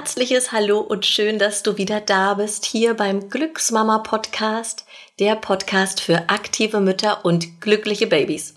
herzliches 0.00 0.50
Hallo 0.50 0.80
und 0.80 1.04
schön, 1.04 1.38
dass 1.38 1.62
du 1.62 1.76
wieder 1.76 2.00
da 2.00 2.32
bist 2.32 2.64
hier 2.64 2.94
beim 2.94 3.28
Glücksmama 3.28 3.98
Podcast, 3.98 4.86
der 5.18 5.36
Podcast 5.36 6.00
für 6.00 6.30
aktive 6.30 6.80
Mütter 6.80 7.22
und 7.26 7.60
glückliche 7.60 8.06
Babys. 8.06 8.54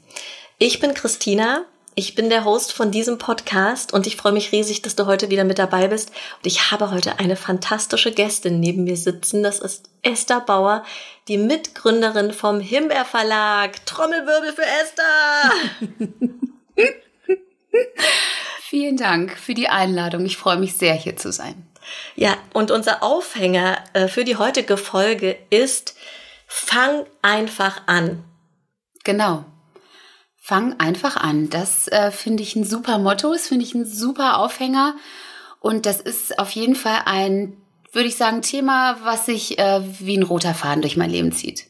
Ich 0.58 0.80
bin 0.80 0.94
Christina, 0.94 1.66
ich 1.96 2.16
bin 2.16 2.30
der 2.30 2.46
Host 2.46 2.72
von 2.72 2.92
diesem 2.92 3.18
Podcast 3.18 3.92
und 3.92 4.08
ich 4.08 4.16
freue 4.16 4.32
mich 4.32 4.54
riesig, 4.54 4.84
dass 4.84 4.96
du 4.96 5.06
heute 5.06 5.30
wieder 5.30 5.44
mit 5.44 5.60
dabei 5.60 5.90
bist. 5.90 6.12
Und 6.12 6.48
ich 6.48 6.72
habe 6.72 6.92
heute 6.92 7.20
eine 7.20 7.36
fantastische 7.36 8.14
Gästin 8.14 8.62
neben 8.62 8.86
mir 8.86 8.96
sitzen. 8.96 9.44
Das 9.44 9.60
ist 9.60 9.90
Esther 10.02 10.40
Bauer, 10.40 10.86
die 11.28 11.38
Mitgründerin 11.38 12.32
vom 12.32 12.62
Himbeer 12.62 13.04
Verlag. 13.04 13.86
Trommelwirbel 13.86 14.54
für 14.54 14.64
Esther! 14.64 15.52
Vielen 18.66 18.96
Dank 18.96 19.38
für 19.38 19.54
die 19.54 19.68
Einladung. 19.68 20.26
Ich 20.26 20.38
freue 20.38 20.56
mich 20.56 20.78
sehr, 20.78 20.94
hier 20.94 21.18
zu 21.18 21.34
sein. 21.34 21.68
Ja, 22.16 22.38
und 22.54 22.72
unser 22.72 23.04
Aufhänger 23.04 23.84
äh, 23.92 24.08
für 24.08 24.24
die 24.24 24.38
heutige 24.38 24.78
Folge 24.78 25.38
ist, 25.50 25.98
fang 26.48 27.06
einfach 27.22 27.82
an. 27.88 28.24
Genau. 29.04 29.44
Fang 30.38 30.80
einfach 30.80 31.18
an. 31.18 31.50
Das 31.50 31.90
äh, 31.90 32.10
finde 32.10 32.42
ich 32.42 32.56
ein 32.56 32.64
super 32.64 33.00
Motto, 33.00 33.34
das 33.34 33.50
finde 33.50 33.66
ich 33.66 33.76
ein 33.76 33.86
super 33.86 34.40
Aufhänger. 34.40 34.96
Und 35.60 35.86
das 35.86 36.00
ist 36.00 36.40
auf 36.40 36.52
jeden 36.52 36.76
Fall 36.76 37.02
ein, 37.04 37.58
würde 37.92 38.08
ich 38.08 38.16
sagen, 38.16 38.42
Thema, 38.42 38.98
was 39.04 39.26
sich 39.26 39.60
äh, 39.60 39.82
wie 40.00 40.18
ein 40.18 40.24
roter 40.24 40.54
Faden 40.54 40.82
durch 40.82 40.96
mein 40.96 41.10
Leben 41.10 41.34
zieht. 41.34 41.66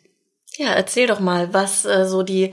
Ja, 0.57 0.67
erzähl 0.67 1.07
doch 1.07 1.19
mal, 1.19 1.55
was 1.55 1.85
äh, 1.85 2.05
so 2.07 2.21
die 2.21 2.51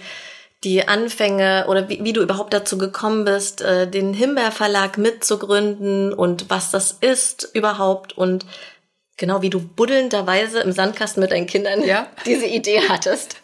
die 0.65 0.87
Anfänge 0.87 1.67
oder 1.69 1.89
wie, 1.89 2.05
wie 2.05 2.13
du 2.13 2.21
überhaupt 2.21 2.53
dazu 2.53 2.77
gekommen 2.77 3.25
bist, 3.25 3.63
äh, 3.63 3.89
den 3.89 4.13
Himbeer 4.13 4.53
Verlag 4.53 4.99
mitzugründen 4.99 6.13
und 6.13 6.51
was 6.51 6.71
das 6.71 6.93
ist 7.01 7.49
überhaupt 7.55 8.17
und 8.17 8.45
genau 9.17 9.43
wie 9.43 9.51
du 9.51 9.61
buddelnderweise 9.61 10.61
im 10.61 10.73
Sandkasten 10.73 11.23
mit 11.23 11.33
deinen 11.33 11.47
Kindern 11.47 11.83
ja. 11.85 12.09
diese 12.27 12.47
Idee 12.47 12.81
hattest. 12.89 13.37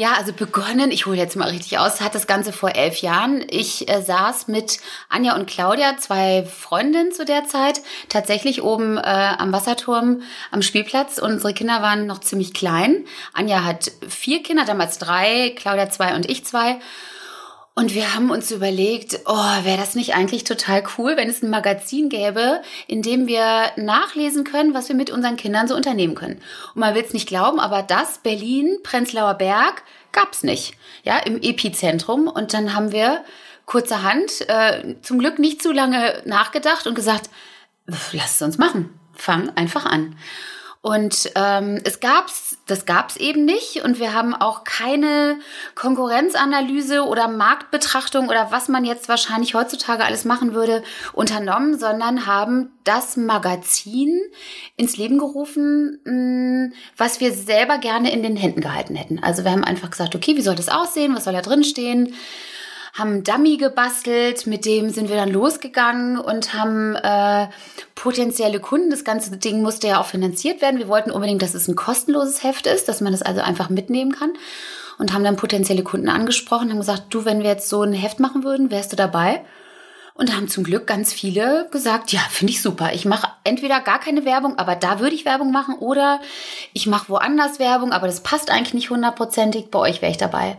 Ja, 0.00 0.14
also 0.14 0.32
begonnen, 0.32 0.92
ich 0.92 1.04
hole 1.04 1.18
jetzt 1.18 1.36
mal 1.36 1.50
richtig 1.50 1.76
aus, 1.76 2.00
hat 2.00 2.14
das 2.14 2.26
Ganze 2.26 2.54
vor 2.54 2.74
elf 2.74 3.02
Jahren. 3.02 3.44
Ich 3.50 3.86
äh, 3.90 4.00
saß 4.00 4.48
mit 4.48 4.78
Anja 5.10 5.34
und 5.36 5.46
Claudia, 5.46 5.98
zwei 5.98 6.46
Freundinnen 6.46 7.12
zu 7.12 7.26
der 7.26 7.44
Zeit, 7.44 7.82
tatsächlich 8.08 8.62
oben 8.62 8.96
äh, 8.96 9.02
am 9.02 9.52
Wasserturm 9.52 10.22
am 10.52 10.62
Spielplatz. 10.62 11.18
Unsere 11.18 11.52
Kinder 11.52 11.82
waren 11.82 12.06
noch 12.06 12.20
ziemlich 12.20 12.54
klein. 12.54 13.04
Anja 13.34 13.62
hat 13.62 13.92
vier 14.08 14.42
Kinder, 14.42 14.64
damals 14.64 14.96
drei, 14.96 15.50
Claudia 15.54 15.90
zwei 15.90 16.14
und 16.14 16.30
ich 16.30 16.46
zwei. 16.46 16.78
Und 17.80 17.94
wir 17.94 18.14
haben 18.14 18.30
uns 18.30 18.50
überlegt, 18.50 19.20
oh, 19.24 19.64
wäre 19.64 19.78
das 19.78 19.94
nicht 19.94 20.14
eigentlich 20.14 20.44
total 20.44 20.84
cool, 20.98 21.16
wenn 21.16 21.30
es 21.30 21.42
ein 21.42 21.48
Magazin 21.48 22.10
gäbe, 22.10 22.60
in 22.86 23.00
dem 23.00 23.26
wir 23.26 23.72
nachlesen 23.76 24.44
können, 24.44 24.74
was 24.74 24.90
wir 24.90 24.94
mit 24.94 25.08
unseren 25.08 25.38
Kindern 25.38 25.66
so 25.66 25.74
unternehmen 25.74 26.14
können. 26.14 26.42
Und 26.74 26.80
man 26.80 26.94
will 26.94 27.02
es 27.02 27.14
nicht 27.14 27.26
glauben, 27.26 27.58
aber 27.58 27.82
das 27.82 28.18
Berlin, 28.18 28.76
Prenzlauer 28.82 29.32
Berg, 29.32 29.82
gab's 30.12 30.42
nicht. 30.42 30.74
Ja, 31.04 31.20
im 31.20 31.40
Epizentrum. 31.40 32.28
Und 32.28 32.52
dann 32.52 32.74
haben 32.74 32.92
wir 32.92 33.24
kurzerhand, 33.64 34.46
äh, 34.50 34.96
zum 35.00 35.18
Glück 35.18 35.38
nicht 35.38 35.62
zu 35.62 35.72
lange 35.72 36.20
nachgedacht 36.26 36.86
und 36.86 36.94
gesagt, 36.94 37.30
lass 37.86 38.34
es 38.34 38.42
uns 38.42 38.58
machen. 38.58 38.90
Fang 39.14 39.56
einfach 39.56 39.86
an. 39.86 40.16
Und 40.82 41.30
ähm, 41.34 41.78
es 41.84 42.00
gab's, 42.00 42.56
das 42.66 42.86
gab's 42.86 43.16
eben 43.16 43.44
nicht. 43.44 43.84
Und 43.84 43.98
wir 43.98 44.14
haben 44.14 44.34
auch 44.34 44.64
keine 44.64 45.38
Konkurrenzanalyse 45.74 47.02
oder 47.04 47.28
Marktbetrachtung 47.28 48.28
oder 48.28 48.50
was 48.50 48.68
man 48.68 48.86
jetzt 48.86 49.06
wahrscheinlich 49.10 49.52
heutzutage 49.52 50.04
alles 50.04 50.24
machen 50.24 50.54
würde, 50.54 50.82
unternommen, 51.12 51.78
sondern 51.78 52.26
haben 52.26 52.70
das 52.84 53.18
Magazin 53.18 54.18
ins 54.76 54.96
Leben 54.96 55.18
gerufen, 55.18 56.00
mm, 56.04 56.72
was 56.96 57.20
wir 57.20 57.34
selber 57.34 57.76
gerne 57.76 58.10
in 58.10 58.22
den 58.22 58.36
Händen 58.36 58.62
gehalten 58.62 58.94
hätten. 58.94 59.22
Also 59.22 59.44
wir 59.44 59.50
haben 59.50 59.64
einfach 59.64 59.90
gesagt, 59.90 60.14
okay, 60.14 60.38
wie 60.38 60.42
soll 60.42 60.54
das 60.54 60.70
aussehen? 60.70 61.14
Was 61.14 61.24
soll 61.24 61.34
da 61.34 61.42
drin 61.42 61.62
stehen? 61.62 62.14
Haben 62.92 63.10
einen 63.10 63.24
Dummy 63.24 63.56
gebastelt, 63.56 64.46
mit 64.46 64.64
dem 64.64 64.90
sind 64.90 65.08
wir 65.08 65.16
dann 65.16 65.30
losgegangen 65.30 66.18
und 66.18 66.54
haben 66.54 66.96
äh, 66.96 67.48
potenzielle 67.94 68.60
Kunden. 68.60 68.90
Das 68.90 69.04
ganze 69.04 69.36
Ding 69.36 69.62
musste 69.62 69.88
ja 69.88 70.00
auch 70.00 70.06
finanziert 70.06 70.60
werden. 70.60 70.78
Wir 70.78 70.88
wollten 70.88 71.10
unbedingt, 71.10 71.42
dass 71.42 71.54
es 71.54 71.68
ein 71.68 71.76
kostenloses 71.76 72.42
Heft 72.42 72.66
ist, 72.66 72.88
dass 72.88 73.00
man 73.00 73.12
das 73.12 73.22
also 73.22 73.40
einfach 73.40 73.70
mitnehmen 73.70 74.12
kann. 74.12 74.32
Und 74.98 75.14
haben 75.14 75.24
dann 75.24 75.36
potenzielle 75.36 75.82
Kunden 75.82 76.10
angesprochen, 76.10 76.70
haben 76.70 76.78
gesagt, 76.78 77.04
du, 77.08 77.24
wenn 77.24 77.42
wir 77.42 77.48
jetzt 77.48 77.70
so 77.70 77.82
ein 77.82 77.94
Heft 77.94 78.20
machen 78.20 78.44
würden, 78.44 78.70
wärst 78.70 78.92
du 78.92 78.96
dabei? 78.96 79.42
Und 80.12 80.36
haben 80.36 80.48
zum 80.48 80.62
Glück 80.62 80.86
ganz 80.86 81.14
viele 81.14 81.68
gesagt, 81.70 82.12
ja, 82.12 82.20
finde 82.28 82.52
ich 82.52 82.60
super. 82.60 82.92
Ich 82.92 83.06
mache 83.06 83.28
entweder 83.42 83.80
gar 83.80 83.98
keine 83.98 84.26
Werbung, 84.26 84.58
aber 84.58 84.76
da 84.76 85.00
würde 85.00 85.14
ich 85.14 85.24
Werbung 85.24 85.52
machen, 85.52 85.76
oder 85.76 86.20
ich 86.74 86.86
mache 86.86 87.08
woanders 87.08 87.58
Werbung, 87.58 87.92
aber 87.92 88.08
das 88.08 88.22
passt 88.22 88.50
eigentlich 88.50 88.74
nicht 88.74 88.90
hundertprozentig. 88.90 89.70
Bei 89.70 89.78
euch 89.78 90.02
wäre 90.02 90.12
ich 90.12 90.18
dabei. 90.18 90.58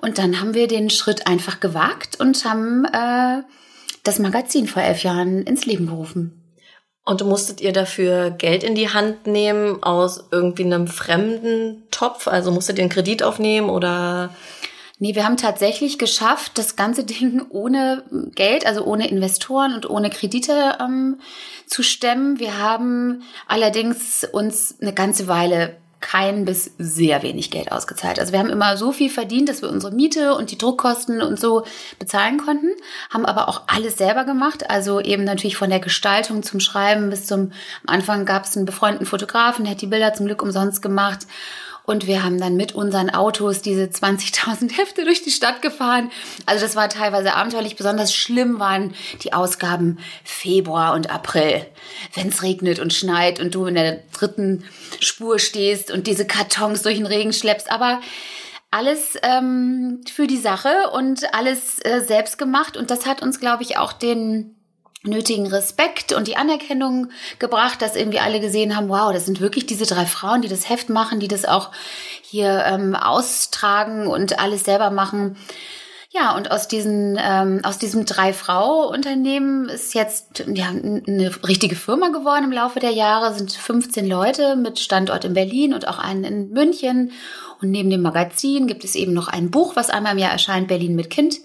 Und 0.00 0.18
dann 0.18 0.40
haben 0.40 0.54
wir 0.54 0.66
den 0.66 0.90
Schritt 0.90 1.26
einfach 1.26 1.60
gewagt 1.60 2.18
und 2.18 2.44
haben 2.44 2.84
äh, 2.86 3.42
das 4.02 4.18
Magazin 4.18 4.66
vor 4.66 4.82
elf 4.82 5.02
Jahren 5.02 5.42
ins 5.42 5.66
Leben 5.66 5.86
gerufen. 5.86 6.36
Und 7.04 7.24
musstet 7.24 7.60
ihr 7.60 7.72
dafür 7.72 8.30
Geld 8.30 8.62
in 8.62 8.74
die 8.74 8.90
Hand 8.90 9.26
nehmen 9.26 9.82
aus 9.82 10.28
irgendwie 10.30 10.64
einem 10.64 10.86
fremden 10.86 11.82
Topf? 11.90 12.28
Also 12.28 12.50
musstet 12.50 12.78
ihr 12.78 12.84
einen 12.84 12.92
Kredit 12.92 13.22
aufnehmen 13.22 13.68
oder? 13.68 14.30
Nee, 14.98 15.14
wir 15.14 15.24
haben 15.24 15.38
tatsächlich 15.38 15.98
geschafft, 15.98 16.58
das 16.58 16.76
ganze 16.76 17.04
Ding 17.04 17.46
ohne 17.48 18.04
Geld, 18.34 18.66
also 18.66 18.84
ohne 18.84 19.08
Investoren 19.08 19.74
und 19.74 19.88
ohne 19.88 20.10
Kredite 20.10 20.76
ähm, 20.78 21.20
zu 21.66 21.82
stemmen. 21.82 22.38
Wir 22.38 22.58
haben 22.58 23.22
allerdings 23.46 24.28
uns 24.30 24.76
eine 24.80 24.92
ganze 24.92 25.26
Weile 25.26 25.79
kein 26.00 26.44
bis 26.44 26.72
sehr 26.78 27.22
wenig 27.22 27.50
Geld 27.50 27.72
ausgezahlt. 27.72 28.18
Also 28.18 28.32
wir 28.32 28.38
haben 28.38 28.50
immer 28.50 28.76
so 28.76 28.92
viel 28.92 29.10
verdient, 29.10 29.48
dass 29.48 29.62
wir 29.62 29.70
unsere 29.70 29.94
Miete 29.94 30.34
und 30.34 30.50
die 30.50 30.58
Druckkosten 30.58 31.20
und 31.20 31.38
so 31.38 31.64
bezahlen 31.98 32.38
konnten, 32.38 32.70
haben 33.10 33.26
aber 33.26 33.48
auch 33.48 33.62
alles 33.66 33.98
selber 33.98 34.24
gemacht. 34.24 34.70
Also 34.70 35.00
eben 35.00 35.24
natürlich 35.24 35.56
von 35.56 35.70
der 35.70 35.80
Gestaltung 35.80 36.42
zum 36.42 36.60
Schreiben 36.60 37.10
bis 37.10 37.26
zum 37.26 37.52
am 37.86 37.94
Anfang 37.94 38.24
gab 38.24 38.44
es 38.44 38.56
einen 38.56 38.66
befreundeten 38.66 39.06
Fotografen, 39.06 39.64
der 39.64 39.72
hat 39.72 39.82
die 39.82 39.86
Bilder 39.86 40.14
zum 40.14 40.26
Glück 40.26 40.42
umsonst 40.42 40.82
gemacht. 40.82 41.26
Und 41.90 42.06
wir 42.06 42.22
haben 42.22 42.38
dann 42.38 42.54
mit 42.54 42.72
unseren 42.72 43.10
Autos 43.10 43.62
diese 43.62 43.82
20.000 43.82 44.78
Hefte 44.78 45.04
durch 45.04 45.24
die 45.24 45.32
Stadt 45.32 45.60
gefahren. 45.60 46.12
Also 46.46 46.64
das 46.64 46.76
war 46.76 46.88
teilweise 46.88 47.34
abenteuerlich. 47.34 47.74
Besonders 47.74 48.14
schlimm 48.14 48.60
waren 48.60 48.94
die 49.24 49.32
Ausgaben 49.32 49.98
Februar 50.22 50.94
und 50.94 51.10
April. 51.10 51.66
Wenn 52.14 52.28
es 52.28 52.44
regnet 52.44 52.78
und 52.78 52.92
schneit 52.92 53.40
und 53.40 53.56
du 53.56 53.66
in 53.66 53.74
der 53.74 54.04
dritten 54.12 54.62
Spur 55.00 55.40
stehst 55.40 55.90
und 55.90 56.06
diese 56.06 56.28
Kartons 56.28 56.82
durch 56.82 56.98
den 56.98 57.06
Regen 57.06 57.32
schleppst. 57.32 57.72
Aber 57.72 58.00
alles 58.70 59.18
ähm, 59.24 60.02
für 60.08 60.28
die 60.28 60.36
Sache 60.36 60.90
und 60.92 61.34
alles 61.34 61.80
äh, 61.80 62.02
selbst 62.02 62.38
gemacht. 62.38 62.76
Und 62.76 62.92
das 62.92 63.04
hat 63.04 63.20
uns, 63.20 63.40
glaube 63.40 63.64
ich, 63.64 63.78
auch 63.78 63.92
den 63.92 64.54
nötigen 65.02 65.46
Respekt 65.46 66.12
und 66.12 66.28
die 66.28 66.36
Anerkennung 66.36 67.08
gebracht, 67.38 67.80
dass 67.80 67.96
irgendwie 67.96 68.20
alle 68.20 68.40
gesehen 68.40 68.76
haben, 68.76 68.88
wow, 68.88 69.12
das 69.12 69.24
sind 69.24 69.40
wirklich 69.40 69.66
diese 69.66 69.86
drei 69.86 70.04
Frauen, 70.04 70.42
die 70.42 70.48
das 70.48 70.68
Heft 70.68 70.90
machen, 70.90 71.20
die 71.20 71.28
das 71.28 71.46
auch 71.46 71.70
hier 72.22 72.64
ähm, 72.66 72.94
austragen 72.94 74.06
und 74.06 74.38
alles 74.38 74.64
selber 74.64 74.90
machen. 74.90 75.36
Ja, 76.12 76.36
und 76.36 76.50
aus 76.50 76.66
diesen 76.66 77.16
ähm, 77.22 77.60
aus 77.62 77.78
diesem 77.78 78.04
drei 78.04 78.32
Frau 78.32 78.88
Unternehmen 78.88 79.68
ist 79.68 79.94
jetzt 79.94 80.44
ja 80.52 80.66
eine 80.68 81.30
richtige 81.46 81.76
Firma 81.76 82.08
geworden 82.08 82.44
im 82.44 82.52
Laufe 82.52 82.80
der 82.80 82.90
Jahre. 82.90 83.32
Sind 83.32 83.52
15 83.52 84.08
Leute 84.08 84.56
mit 84.56 84.80
Standort 84.80 85.24
in 85.24 85.34
Berlin 85.34 85.72
und 85.72 85.86
auch 85.86 86.00
einen 86.00 86.24
in 86.24 86.50
München. 86.50 87.12
Und 87.62 87.70
neben 87.70 87.90
dem 87.90 88.02
Magazin 88.02 88.66
gibt 88.66 88.82
es 88.82 88.96
eben 88.96 89.12
noch 89.12 89.28
ein 89.28 89.52
Buch, 89.52 89.76
was 89.76 89.88
einmal 89.88 90.12
im 90.12 90.18
Jahr 90.18 90.32
erscheint, 90.32 90.66
Berlin 90.66 90.96
mit 90.96 91.10
Kind 91.10 91.36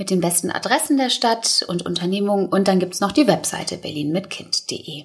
mit 0.00 0.08
den 0.08 0.22
besten 0.22 0.50
Adressen 0.50 0.96
der 0.96 1.10
Stadt 1.10 1.62
und 1.68 1.84
Unternehmungen. 1.84 2.48
Und 2.48 2.68
dann 2.68 2.80
gibt's 2.80 3.00
noch 3.00 3.12
die 3.12 3.28
Webseite 3.28 3.76
berlinmitkind.de 3.76 5.04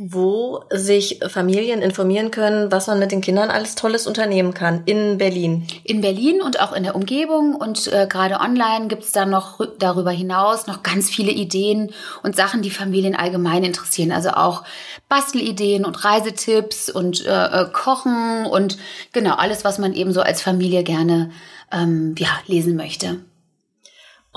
wo 0.00 0.62
sich 0.70 1.18
Familien 1.26 1.82
informieren 1.82 2.30
können, 2.30 2.70
was 2.70 2.86
man 2.86 3.00
mit 3.00 3.10
den 3.10 3.20
Kindern 3.20 3.50
alles 3.50 3.74
Tolles 3.74 4.06
unternehmen 4.06 4.54
kann 4.54 4.82
in 4.84 5.18
Berlin. 5.18 5.66
In 5.82 6.02
Berlin 6.02 6.40
und 6.40 6.60
auch 6.60 6.72
in 6.72 6.84
der 6.84 6.94
Umgebung 6.94 7.56
und 7.56 7.92
äh, 7.92 8.06
gerade 8.08 8.38
online 8.38 8.86
gibt's 8.86 9.10
da 9.10 9.26
noch 9.26 9.60
darüber 9.80 10.12
hinaus 10.12 10.68
noch 10.68 10.84
ganz 10.84 11.10
viele 11.10 11.32
Ideen 11.32 11.90
und 12.22 12.36
Sachen, 12.36 12.62
die 12.62 12.70
Familien 12.70 13.16
allgemein 13.16 13.64
interessieren. 13.64 14.12
Also 14.12 14.30
auch 14.30 14.62
Bastelideen 15.08 15.84
und 15.84 16.04
Reisetipps 16.04 16.90
und 16.90 17.26
äh, 17.26 17.46
äh 17.46 17.66
Kochen 17.72 18.46
und 18.46 18.78
genau 19.12 19.34
alles, 19.34 19.64
was 19.64 19.78
man 19.78 19.94
eben 19.94 20.12
so 20.12 20.20
als 20.20 20.42
Familie 20.42 20.84
gerne 20.84 21.32
ähm, 21.72 22.14
ja, 22.18 22.30
lesen 22.46 22.76
möchte. 22.76 23.18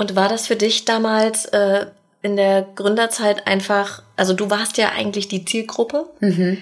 Und 0.01 0.15
war 0.15 0.27
das 0.27 0.48
für 0.48 0.56
dich 0.56 0.86
damals 0.86 1.45
äh, 1.45 1.86
in 2.24 2.36
der 2.36 2.63
Gründerzeit 2.74 3.45
einfach, 3.45 4.01
also 4.18 4.33
du 4.33 4.50
warst 4.50 4.80
ja 4.80 4.89
eigentlich 4.89 5.27
die 5.27 5.45
Zielgruppe. 5.45 6.07
Mhm. 6.21 6.57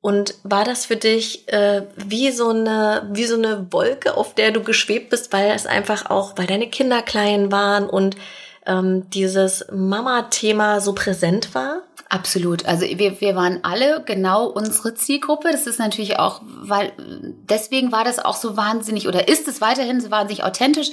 Und 0.00 0.36
war 0.44 0.64
das 0.64 0.86
für 0.86 0.96
dich 0.96 1.46
äh, 1.52 1.82
wie 1.96 2.30
so 2.30 2.48
eine 2.48 3.06
wie 3.12 3.26
so 3.26 3.34
eine 3.34 3.70
Wolke, 3.70 4.16
auf 4.16 4.34
der 4.34 4.50
du 4.50 4.62
geschwebt 4.62 5.10
bist, 5.10 5.30
weil 5.30 5.50
es 5.50 5.66
einfach 5.66 6.08
auch, 6.08 6.38
weil 6.38 6.46
deine 6.46 6.70
Kinder 6.70 7.02
klein 7.02 7.52
waren 7.52 7.86
und 7.86 8.16
ähm, 8.64 9.10
dieses 9.10 9.66
Mama-Thema 9.70 10.80
so 10.80 10.94
präsent 10.94 11.54
war? 11.54 11.82
Absolut. 12.12 12.66
Also 12.66 12.86
wir, 12.86 13.20
wir 13.20 13.36
waren 13.36 13.60
alle 13.62 14.02
genau 14.04 14.46
unsere 14.46 14.94
Zielgruppe. 14.94 15.52
Das 15.52 15.68
ist 15.68 15.78
natürlich 15.78 16.18
auch, 16.18 16.42
weil 16.44 16.92
deswegen 17.48 17.92
war 17.92 18.02
das 18.02 18.18
auch 18.18 18.34
so 18.34 18.56
wahnsinnig 18.56 19.06
oder 19.06 19.28
ist 19.28 19.46
es 19.46 19.60
weiterhin 19.60 20.00
so 20.00 20.10
wahnsinnig 20.10 20.42
authentisch. 20.42 20.90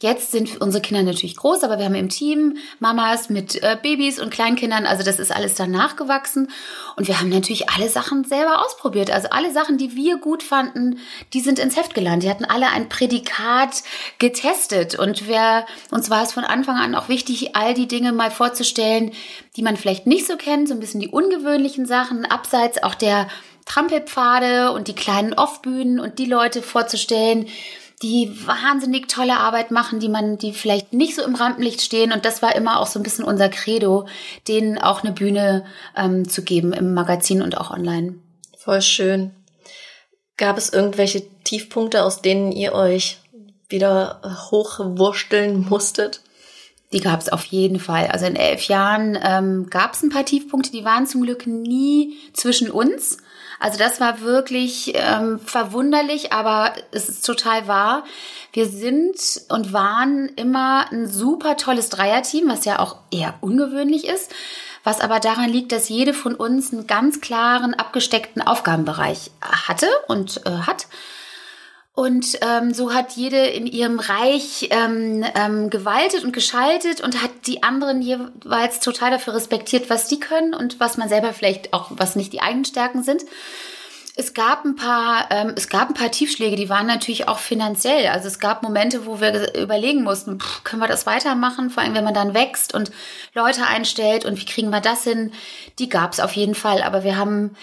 Jetzt 0.00 0.32
sind 0.32 0.62
unsere 0.62 0.82
Kinder 0.82 1.02
natürlich 1.02 1.36
groß, 1.36 1.64
aber 1.64 1.78
wir 1.78 1.84
haben 1.84 1.94
im 1.94 2.08
Team 2.08 2.56
Mamas 2.78 3.28
mit 3.28 3.62
äh, 3.62 3.76
Babys 3.80 4.18
und 4.18 4.30
Kleinkindern. 4.30 4.86
Also 4.86 5.04
das 5.04 5.18
ist 5.18 5.36
alles 5.36 5.54
danach 5.54 5.96
gewachsen. 5.96 6.50
Und 6.96 7.08
wir 7.08 7.20
haben 7.20 7.28
natürlich 7.28 7.68
alle 7.68 7.90
Sachen 7.90 8.24
selber 8.24 8.64
ausprobiert. 8.64 9.10
Also 9.10 9.28
alle 9.30 9.52
Sachen, 9.52 9.76
die 9.76 9.94
wir 9.96 10.16
gut 10.16 10.42
fanden, 10.42 10.98
die 11.34 11.40
sind 11.40 11.58
ins 11.58 11.76
Heft 11.76 11.94
gelandet. 11.94 12.24
Die 12.24 12.30
hatten 12.30 12.44
alle 12.46 12.68
ein 12.68 12.88
Prädikat 12.88 13.82
getestet. 14.18 14.98
Und 14.98 15.28
wir, 15.28 15.66
uns 15.90 16.08
war 16.08 16.22
es 16.22 16.32
von 16.32 16.44
Anfang 16.44 16.76
an 16.76 16.94
auch 16.94 17.10
wichtig, 17.10 17.54
all 17.54 17.74
die 17.74 17.88
Dinge 17.88 18.12
mal 18.12 18.30
vorzustellen, 18.30 19.12
die 19.56 19.62
man 19.62 19.76
vielleicht 19.76 20.06
nicht 20.06 20.26
so 20.26 20.36
kennt, 20.36 20.68
so 20.68 20.74
ein 20.74 20.80
bisschen 20.80 21.00
die 21.00 21.08
ungewöhnlichen 21.08 21.86
Sachen, 21.86 22.24
abseits 22.24 22.82
auch 22.82 22.94
der 22.94 23.28
Trampelpfade 23.66 24.72
und 24.72 24.88
die 24.88 24.94
kleinen 24.94 25.32
Off-Bühnen 25.32 26.00
und 26.00 26.18
die 26.18 26.26
Leute 26.26 26.60
vorzustellen, 26.62 27.46
die 28.02 28.30
wahnsinnig 28.46 29.08
tolle 29.08 29.38
Arbeit 29.38 29.70
machen, 29.70 30.00
die 30.00 30.08
man, 30.08 30.36
die 30.36 30.52
vielleicht 30.52 30.92
nicht 30.92 31.14
so 31.14 31.22
im 31.22 31.36
Rampenlicht 31.36 31.80
stehen. 31.80 32.12
Und 32.12 32.24
das 32.24 32.42
war 32.42 32.54
immer 32.54 32.80
auch 32.80 32.86
so 32.86 32.98
ein 32.98 33.02
bisschen 33.02 33.24
unser 33.24 33.48
Credo, 33.48 34.06
denen 34.48 34.78
auch 34.78 35.02
eine 35.02 35.12
Bühne 35.12 35.64
ähm, 35.96 36.28
zu 36.28 36.42
geben 36.42 36.72
im 36.72 36.92
Magazin 36.92 37.40
und 37.40 37.56
auch 37.56 37.70
online. 37.70 38.16
Voll 38.58 38.82
schön. 38.82 39.30
Gab 40.36 40.58
es 40.58 40.70
irgendwelche 40.70 41.22
Tiefpunkte, 41.44 42.02
aus 42.02 42.20
denen 42.20 42.52
ihr 42.52 42.74
euch 42.74 43.18
wieder 43.68 44.20
hochwursteln 44.50 45.66
musstet? 45.68 46.20
Die 46.94 47.00
gab 47.00 47.20
es 47.20 47.28
auf 47.28 47.44
jeden 47.46 47.80
Fall. 47.80 48.06
Also 48.06 48.24
in 48.24 48.36
elf 48.36 48.68
Jahren 48.68 49.18
ähm, 49.20 49.68
gab 49.68 49.94
es 49.94 50.02
ein 50.04 50.10
paar 50.10 50.24
Tiefpunkte, 50.24 50.70
die 50.70 50.84
waren 50.84 51.08
zum 51.08 51.22
Glück 51.22 51.44
nie 51.44 52.16
zwischen 52.32 52.70
uns. 52.70 53.18
Also 53.58 53.78
das 53.78 54.00
war 54.00 54.20
wirklich 54.20 54.92
ähm, 54.94 55.40
verwunderlich, 55.40 56.32
aber 56.32 56.72
es 56.92 57.08
ist 57.08 57.26
total 57.26 57.66
wahr. 57.66 58.04
Wir 58.52 58.66
sind 58.68 59.16
und 59.48 59.72
waren 59.72 60.28
immer 60.36 60.86
ein 60.92 61.08
super 61.08 61.56
tolles 61.56 61.88
Dreierteam, 61.88 62.46
was 62.46 62.64
ja 62.64 62.78
auch 62.78 62.98
eher 63.10 63.34
ungewöhnlich 63.40 64.06
ist, 64.06 64.32
was 64.84 65.00
aber 65.00 65.18
daran 65.18 65.50
liegt, 65.50 65.72
dass 65.72 65.88
jede 65.88 66.14
von 66.14 66.36
uns 66.36 66.72
einen 66.72 66.86
ganz 66.86 67.20
klaren, 67.20 67.74
abgesteckten 67.74 68.40
Aufgabenbereich 68.40 69.32
hatte 69.40 69.88
und 70.06 70.42
äh, 70.46 70.50
hat. 70.50 70.86
Und 71.94 72.40
ähm, 72.40 72.74
so 72.74 72.92
hat 72.92 73.12
jede 73.12 73.46
in 73.46 73.68
ihrem 73.68 74.00
Reich 74.00 74.68
ähm, 74.70 75.24
ähm, 75.36 75.70
gewaltet 75.70 76.24
und 76.24 76.32
geschaltet 76.32 77.00
und 77.00 77.22
hat 77.22 77.30
die 77.46 77.62
anderen 77.62 78.02
jeweils 78.02 78.80
total 78.80 79.12
dafür 79.12 79.34
respektiert, 79.34 79.88
was 79.90 80.08
die 80.08 80.18
können 80.18 80.54
und 80.54 80.80
was 80.80 80.96
man 80.96 81.08
selber 81.08 81.32
vielleicht 81.32 81.72
auch, 81.72 81.92
was 81.94 82.16
nicht 82.16 82.32
die 82.32 82.40
eigenen 82.40 82.64
Stärken 82.64 83.04
sind. 83.04 83.22
Es 84.16 84.34
gab 84.34 84.64
ein 84.64 84.74
paar, 84.74 85.28
ähm, 85.30 85.54
es 85.56 85.68
gab 85.68 85.88
ein 85.88 85.94
paar 85.94 86.10
Tiefschläge, 86.10 86.56
die 86.56 86.68
waren 86.68 86.86
natürlich 86.86 87.28
auch 87.28 87.38
finanziell. 87.38 88.08
Also 88.08 88.26
es 88.26 88.40
gab 88.40 88.64
Momente, 88.64 89.06
wo 89.06 89.20
wir 89.20 89.54
überlegen 89.56 90.02
mussten, 90.02 90.40
pff, 90.40 90.64
können 90.64 90.82
wir 90.82 90.88
das 90.88 91.06
weitermachen? 91.06 91.70
Vor 91.70 91.84
allem, 91.84 91.94
wenn 91.94 92.04
man 92.04 92.14
dann 92.14 92.34
wächst 92.34 92.74
und 92.74 92.90
Leute 93.34 93.66
einstellt 93.66 94.24
und 94.24 94.40
wie 94.40 94.44
kriegen 94.46 94.70
wir 94.70 94.80
das 94.80 95.04
hin? 95.04 95.32
Die 95.78 95.88
gab 95.88 96.12
es 96.12 96.18
auf 96.18 96.32
jeden 96.32 96.56
Fall. 96.56 96.82
Aber 96.82 97.04
wir 97.04 97.16
haben 97.16 97.56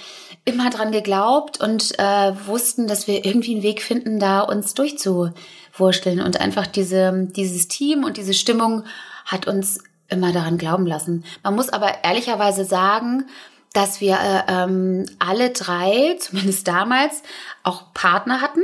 immer 0.46 0.70
dran 0.70 0.92
geglaubt 0.92 1.60
und 1.60 1.98
äh, 2.00 2.34
wussten, 2.46 2.88
dass 2.88 3.08
wir 3.08 3.26
irgendwie 3.26 3.54
einen 3.54 3.64
Weg 3.64 3.82
finden, 3.82 4.20
da 4.20 4.42
uns 4.42 4.74
durchzuwursteln. 4.74 6.22
Und 6.22 6.40
einfach 6.40 6.68
diese, 6.68 7.28
dieses 7.32 7.68
Team 7.68 8.04
und 8.04 8.18
diese 8.18 8.34
Stimmung 8.34 8.84
hat 9.26 9.48
uns 9.48 9.84
immer 10.10 10.32
daran 10.32 10.58
glauben 10.58 10.86
lassen. 10.86 11.24
Man 11.44 11.56
muss 11.56 11.70
aber 11.70 12.04
ehrlicherweise 12.04 12.66
sagen, 12.66 13.28
dass 13.74 14.02
wir 14.02 14.16
äh, 14.16 14.44
ähm, 14.52 15.06
alle 15.20 15.52
drei, 15.52 16.16
zumindest 16.20 16.68
damals, 16.68 17.24
auch 17.64 17.94
Partner 17.94 18.42
hatten, 18.42 18.62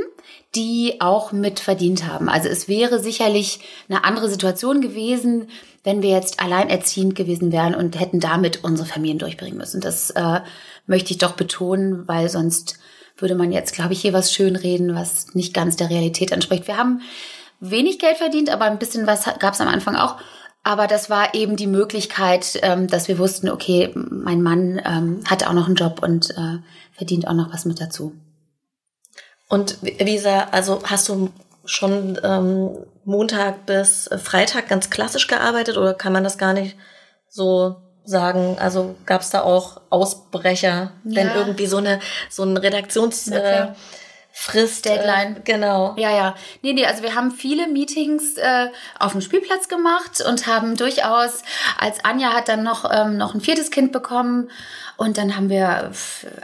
die 0.54 1.00
auch 1.00 1.32
mit 1.32 1.60
verdient 1.60 2.06
haben. 2.06 2.28
Also 2.28 2.48
es 2.48 2.68
wäre 2.68 3.00
sicherlich 3.00 3.60
eine 3.88 4.04
andere 4.04 4.28
Situation 4.28 4.80
gewesen, 4.80 5.48
wenn 5.84 6.02
wir 6.02 6.10
jetzt 6.10 6.40
alleinerziehend 6.40 7.14
gewesen 7.14 7.52
wären 7.52 7.74
und 7.74 7.98
hätten 7.98 8.20
damit 8.20 8.64
unsere 8.64 8.88
Familien 8.88 9.18
durchbringen 9.18 9.58
müssen. 9.58 9.80
Das 9.80 10.10
äh, 10.10 10.40
möchte 10.86 11.12
ich 11.12 11.18
doch 11.18 11.32
betonen, 11.32 12.08
weil 12.08 12.28
sonst 12.28 12.78
würde 13.16 13.34
man 13.34 13.52
jetzt, 13.52 13.74
glaube 13.74 13.92
ich, 13.92 14.00
hier 14.00 14.12
was 14.12 14.32
schönreden, 14.32 14.94
was 14.94 15.34
nicht 15.34 15.52
ganz 15.52 15.76
der 15.76 15.90
Realität 15.90 16.32
entspricht. 16.32 16.66
Wir 16.66 16.78
haben 16.78 17.02
wenig 17.60 17.98
Geld 17.98 18.16
verdient, 18.16 18.50
aber 18.50 18.64
ein 18.64 18.78
bisschen 18.78 19.06
was 19.06 19.24
gab 19.38 19.54
es 19.54 19.60
am 19.60 19.68
Anfang 19.68 19.96
auch. 19.96 20.16
Aber 20.62 20.86
das 20.86 21.08
war 21.08 21.34
eben 21.34 21.56
die 21.56 21.66
Möglichkeit, 21.66 22.58
ähm, 22.62 22.88
dass 22.88 23.08
wir 23.08 23.18
wussten, 23.18 23.48
okay, 23.48 23.90
mein 23.94 24.42
Mann 24.42 24.80
ähm, 24.84 25.20
hat 25.24 25.46
auch 25.46 25.52
noch 25.52 25.66
einen 25.66 25.76
Job 25.76 26.02
und 26.02 26.30
äh, 26.30 26.58
verdient 26.92 27.26
auch 27.28 27.34
noch 27.34 27.52
was 27.52 27.64
mit 27.64 27.80
dazu. 27.80 28.12
Und 29.48 29.78
Lisa, 29.82 30.48
also 30.50 30.82
hast 30.84 31.08
du 31.08 31.30
schon 31.64 32.18
ähm, 32.22 32.70
Montag 33.04 33.66
bis 33.66 34.08
Freitag 34.22 34.68
ganz 34.68 34.90
klassisch 34.90 35.26
gearbeitet 35.26 35.76
oder 35.76 35.94
kann 35.94 36.12
man 36.12 36.24
das 36.24 36.38
gar 36.38 36.52
nicht 36.52 36.76
so 37.28 37.76
sagen? 38.04 38.56
Also 38.58 38.94
gab 39.06 39.22
es 39.22 39.30
da 39.30 39.42
auch 39.42 39.80
Ausbrecher, 39.90 40.68
ja. 40.68 40.92
wenn 41.04 41.30
irgendwie 41.34 41.66
so 41.66 41.78
eine 41.78 42.00
so 42.28 42.42
ein 42.42 42.56
Redaktions 42.56 43.28
äh, 43.28 43.68
Frist, 44.40 44.86
äh, 44.86 44.94
Deadline. 44.94 45.36
Äh, 45.36 45.40
genau. 45.44 45.94
Ja, 45.96 46.10
ja. 46.10 46.34
Nee, 46.62 46.72
nee, 46.72 46.86
also 46.86 47.02
wir 47.02 47.16
haben 47.16 47.32
viele 47.32 47.66
Meetings 47.66 48.36
äh, 48.36 48.68
auf 48.98 49.12
dem 49.12 49.20
Spielplatz 49.20 49.68
gemacht 49.68 50.20
und 50.20 50.46
haben 50.46 50.76
durchaus, 50.76 51.42
als 51.76 52.04
Anja 52.04 52.32
hat 52.34 52.48
dann 52.48 52.62
noch, 52.62 52.88
ähm, 52.88 53.16
noch 53.16 53.34
ein 53.34 53.40
viertes 53.40 53.70
Kind 53.70 53.90
bekommen 53.90 54.48
und 54.98 55.16
dann 55.16 55.36
haben 55.36 55.48
wir, 55.48 55.92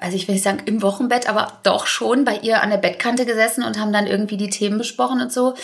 also 0.01 0.17
ich 0.17 0.29
will 0.29 0.37
nicht 0.37 0.45
sagen 0.45 0.63
im 0.65 0.81
Wochenbett, 0.81 1.29
aber 1.29 1.59
doch 1.65 1.89
schon 1.89 2.25
bei 2.25 2.37
ihr 2.37 2.63
an 2.63 2.71
der 2.71 2.77
Bettkante 2.77 3.27
gesessen 3.27 3.65
und 3.65 3.81
haben 3.81 3.93
dann 3.93 4.07
irgendwie 4.07 4.37
die 4.37 4.49
Themen 4.49 4.79
besprochen 4.79 5.21
und 5.21 5.33
so. 5.33 5.55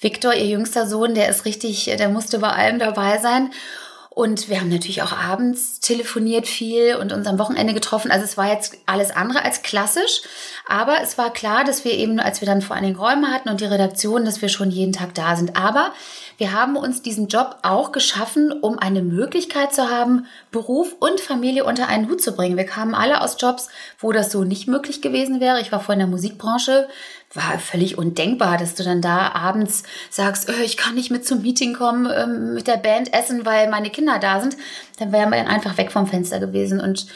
Viktor, 0.00 0.34
ihr 0.34 0.46
jüngster 0.46 0.88
Sohn, 0.88 1.14
der 1.14 1.28
ist 1.28 1.44
richtig, 1.44 1.84
der 1.84 2.08
musste 2.08 2.40
bei 2.40 2.50
allem 2.50 2.80
dabei 2.80 3.18
sein. 3.18 3.52
Und 4.10 4.48
wir 4.48 4.60
haben 4.60 4.68
natürlich 4.68 5.02
auch 5.02 5.12
abends 5.12 5.78
telefoniert 5.78 6.48
viel 6.48 6.96
und 6.96 7.12
uns 7.12 7.26
am 7.28 7.38
Wochenende 7.38 7.72
getroffen. 7.72 8.10
Also 8.10 8.24
es 8.24 8.36
war 8.36 8.48
jetzt 8.48 8.78
alles 8.86 9.12
andere 9.12 9.44
als 9.44 9.62
klassisch. 9.62 10.22
Aber 10.68 11.00
es 11.02 11.16
war 11.18 11.32
klar, 11.32 11.64
dass 11.64 11.84
wir 11.84 11.92
eben, 11.92 12.18
als 12.18 12.40
wir 12.40 12.46
dann 12.46 12.62
vor 12.62 12.74
allen 12.74 12.84
Dingen 12.84 12.98
Räume 12.98 13.28
hatten 13.28 13.48
und 13.48 13.60
die 13.60 13.64
Redaktion, 13.64 14.24
dass 14.24 14.42
wir 14.42 14.48
schon 14.48 14.70
jeden 14.70 14.92
Tag 14.92 15.14
da 15.14 15.36
sind. 15.36 15.56
Aber 15.56 15.92
wir 16.38 16.52
haben 16.52 16.76
uns 16.76 17.02
diesen 17.02 17.28
Job 17.28 17.58
auch 17.62 17.92
geschaffen, 17.92 18.52
um 18.52 18.78
eine 18.78 19.02
Möglichkeit 19.02 19.72
zu 19.72 19.88
haben, 19.88 20.26
Beruf 20.50 20.94
und 20.98 21.20
Familie 21.20 21.64
unter 21.64 21.88
einen 21.88 22.08
Hut 22.08 22.22
zu 22.22 22.32
bringen. 22.32 22.56
Wir 22.56 22.66
kamen 22.66 22.94
alle 22.94 23.20
aus 23.20 23.36
Jobs, 23.40 23.68
wo 23.98 24.12
das 24.12 24.32
so 24.32 24.44
nicht 24.44 24.66
möglich 24.66 25.00
gewesen 25.00 25.40
wäre. 25.40 25.60
Ich 25.60 25.72
war 25.72 25.80
vorher 25.80 25.94
in 25.94 26.06
der 26.06 26.08
Musikbranche, 26.08 26.88
war 27.32 27.58
völlig 27.58 27.98
undenkbar, 27.98 28.58
dass 28.58 28.74
du 28.74 28.82
dann 28.82 29.00
da 29.00 29.32
abends 29.32 29.84
sagst, 30.10 30.48
oh, 30.48 30.62
ich 30.62 30.76
kann 30.76 30.94
nicht 30.94 31.10
mit 31.10 31.26
zum 31.26 31.42
Meeting 31.42 31.74
kommen, 31.74 32.08
ähm, 32.12 32.54
mit 32.54 32.66
der 32.66 32.76
Band 32.76 33.12
essen, 33.12 33.44
weil 33.44 33.68
meine 33.68 33.90
Kinder 33.90 34.18
da 34.18 34.40
sind. 34.40 34.56
Dann 34.98 35.12
wären 35.12 35.30
wir 35.30 35.48
einfach 35.48 35.76
weg 35.78 35.92
vom 35.92 36.06
Fenster 36.06 36.38
gewesen 36.40 36.80
und 36.80 37.06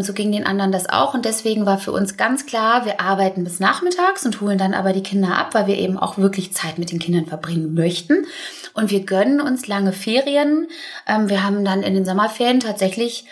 so 0.00 0.14
ging 0.14 0.32
den 0.32 0.46
anderen 0.46 0.72
das 0.72 0.88
auch. 0.88 1.14
Und 1.14 1.24
deswegen 1.24 1.66
war 1.66 1.78
für 1.78 1.92
uns 1.92 2.16
ganz 2.16 2.46
klar, 2.46 2.86
wir 2.86 3.00
arbeiten 3.00 3.44
bis 3.44 3.60
nachmittags 3.60 4.24
und 4.24 4.40
holen 4.40 4.56
dann 4.56 4.72
aber 4.72 4.92
die 4.92 5.02
Kinder 5.02 5.36
ab, 5.36 5.52
weil 5.52 5.66
wir 5.66 5.76
eben 5.76 5.98
auch 5.98 6.16
wirklich 6.16 6.54
Zeit 6.54 6.78
mit 6.78 6.90
den 6.90 6.98
Kindern 6.98 7.26
verbringen 7.26 7.74
möchten. 7.74 8.26
Und 8.72 8.90
wir 8.90 9.04
gönnen 9.04 9.40
uns 9.40 9.66
lange 9.66 9.92
Ferien. 9.92 10.68
Ähm, 11.06 11.28
wir 11.28 11.44
haben 11.44 11.64
dann 11.64 11.82
in 11.82 11.94
den 11.94 12.06
Sommerferien 12.06 12.60
tatsächlich 12.60 13.26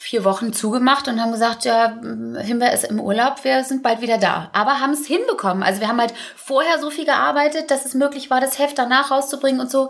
vier 0.00 0.24
Wochen 0.24 0.52
zugemacht 0.52 1.08
und 1.08 1.18
haben 1.18 1.32
gesagt, 1.32 1.64
ja, 1.64 1.96
Himbeer 2.42 2.74
ist 2.74 2.84
im 2.84 3.00
Urlaub, 3.00 3.42
wir 3.42 3.64
sind 3.64 3.82
bald 3.82 4.02
wieder 4.02 4.18
da. 4.18 4.50
Aber 4.52 4.80
haben 4.80 4.92
es 4.92 5.06
hinbekommen. 5.06 5.62
Also 5.62 5.80
wir 5.80 5.88
haben 5.88 6.00
halt 6.00 6.12
vorher 6.36 6.78
so 6.78 6.90
viel 6.90 7.06
gearbeitet, 7.06 7.70
dass 7.70 7.86
es 7.86 7.94
möglich 7.94 8.28
war, 8.28 8.40
das 8.40 8.58
Heft 8.58 8.76
danach 8.78 9.10
rauszubringen 9.10 9.60
und 9.60 9.70
so. 9.70 9.88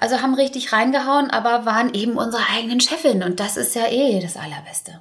Also 0.00 0.22
haben 0.22 0.34
richtig 0.34 0.72
reingehauen, 0.72 1.30
aber 1.30 1.66
waren 1.66 1.92
eben 1.92 2.16
unsere 2.16 2.44
eigenen 2.50 2.80
Chefin 2.80 3.22
und 3.22 3.40
das 3.40 3.58
ist 3.58 3.74
ja 3.74 3.88
eh 3.90 4.20
das 4.20 4.36
Allerbeste. 4.36 5.00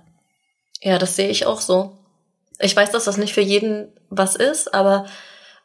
Ja, 0.82 0.98
das 0.98 1.16
sehe 1.16 1.30
ich 1.30 1.46
auch 1.46 1.62
so. 1.62 1.98
Ich 2.60 2.76
weiß, 2.76 2.92
dass 2.92 3.06
das 3.06 3.18
nicht 3.18 3.34
für 3.34 3.42
jeden 3.42 3.88
was 4.10 4.36
ist, 4.36 4.74
aber 4.74 5.06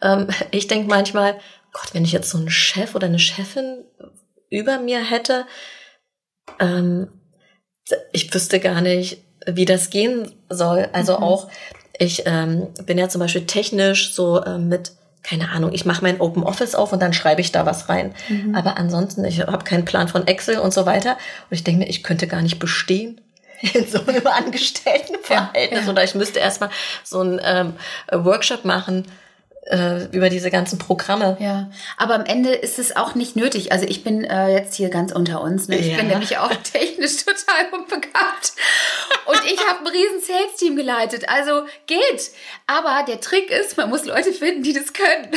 ähm, 0.02 0.28
ich 0.50 0.66
denke 0.66 0.88
manchmal, 0.88 1.38
Gott, 1.73 1.92
wenn 1.92 2.04
ich 2.04 2.12
jetzt 2.12 2.30
so 2.30 2.38
einen 2.38 2.50
Chef 2.50 2.94
oder 2.94 3.06
eine 3.06 3.18
Chefin 3.18 3.85
über 4.50 4.78
mir 4.78 5.02
hätte, 5.02 5.46
ähm, 6.61 7.08
ich 8.12 8.32
wüsste 8.32 8.61
gar 8.61 8.80
nicht, 8.80 9.23
wie 9.46 9.64
das 9.64 9.90
gehen 9.90 10.32
soll. 10.49 10.88
Also 10.92 11.18
mhm. 11.18 11.23
auch, 11.23 11.49
ich 11.99 12.23
ähm, 12.26 12.68
bin 12.85 12.99
ja 12.99 13.08
zum 13.08 13.20
Beispiel 13.20 13.46
technisch 13.46 14.12
so 14.12 14.42
äh, 14.42 14.58
mit, 14.58 14.92
keine 15.23 15.50
Ahnung, 15.50 15.73
ich 15.73 15.85
mache 15.85 16.02
mein 16.02 16.20
Open 16.20 16.42
Office 16.42 16.75
auf 16.75 16.92
und 16.92 17.00
dann 17.00 17.12
schreibe 17.12 17.40
ich 17.40 17.52
da 17.52 17.66
was 17.66 17.88
rein. 17.88 18.14
Mhm. 18.28 18.54
Aber 18.54 18.76
ansonsten, 18.76 19.25
ich 19.25 19.40
habe 19.40 19.64
keinen 19.64 19.85
Plan 19.85 20.08
von 20.08 20.26
Excel 20.26 20.58
und 20.58 20.73
so 20.73 20.87
weiter. 20.87 21.12
Und 21.50 21.54
ich 21.54 21.64
denke 21.64 21.80
mir, 21.80 21.88
ich 21.88 22.02
könnte 22.02 22.26
gar 22.26 22.42
nicht 22.42 22.58
bestehen 22.58 23.20
in 23.60 23.86
so 23.86 24.04
einem 24.06 24.26
Angestelltenverhältnis. 24.26 25.80
Ja, 25.80 25.86
ja. 25.86 25.92
Oder 25.92 26.04
ich 26.04 26.14
müsste 26.14 26.40
erstmal 26.40 26.70
so 27.04 27.20
einen 27.20 27.40
ähm, 27.42 27.75
Workshop 28.12 28.64
machen, 28.64 29.06
über 30.12 30.30
diese 30.30 30.50
ganzen 30.50 30.78
Programme. 30.78 31.37
Ja, 31.40 31.70
aber 31.96 32.14
am 32.14 32.25
Ende 32.25 32.50
ist 32.50 32.78
es 32.78 32.94
auch 32.94 33.16
nicht 33.16 33.35
nötig. 33.35 33.73
Also 33.73 33.85
ich 33.87 34.04
bin 34.04 34.23
äh, 34.23 34.52
jetzt 34.52 34.75
hier 34.76 34.90
ganz 34.90 35.12
unter 35.12 35.40
uns. 35.40 35.66
Ne? 35.66 35.78
Ich 35.78 35.88
ja. 35.88 35.96
bin 35.96 36.06
nämlich 36.06 36.38
auch 36.38 36.54
technisch 36.54 37.16
total 37.25 37.66
unbegabt. 37.73 38.52
Und 39.26 39.40
ich 39.44 39.58
habe 39.66 39.80
ein 39.80 39.87
riesen 39.88 40.20
Sales-Team 40.20 40.76
geleitet. 40.76 41.28
Also 41.28 41.62
geht. 41.87 42.30
Aber 42.68 43.04
der 43.08 43.20
Trick 43.20 43.50
ist, 43.50 43.76
man 43.76 43.90
muss 43.90 44.04
Leute 44.04 44.32
finden, 44.32 44.62
die 44.62 44.73
das 44.73 44.92
können. 44.92 45.30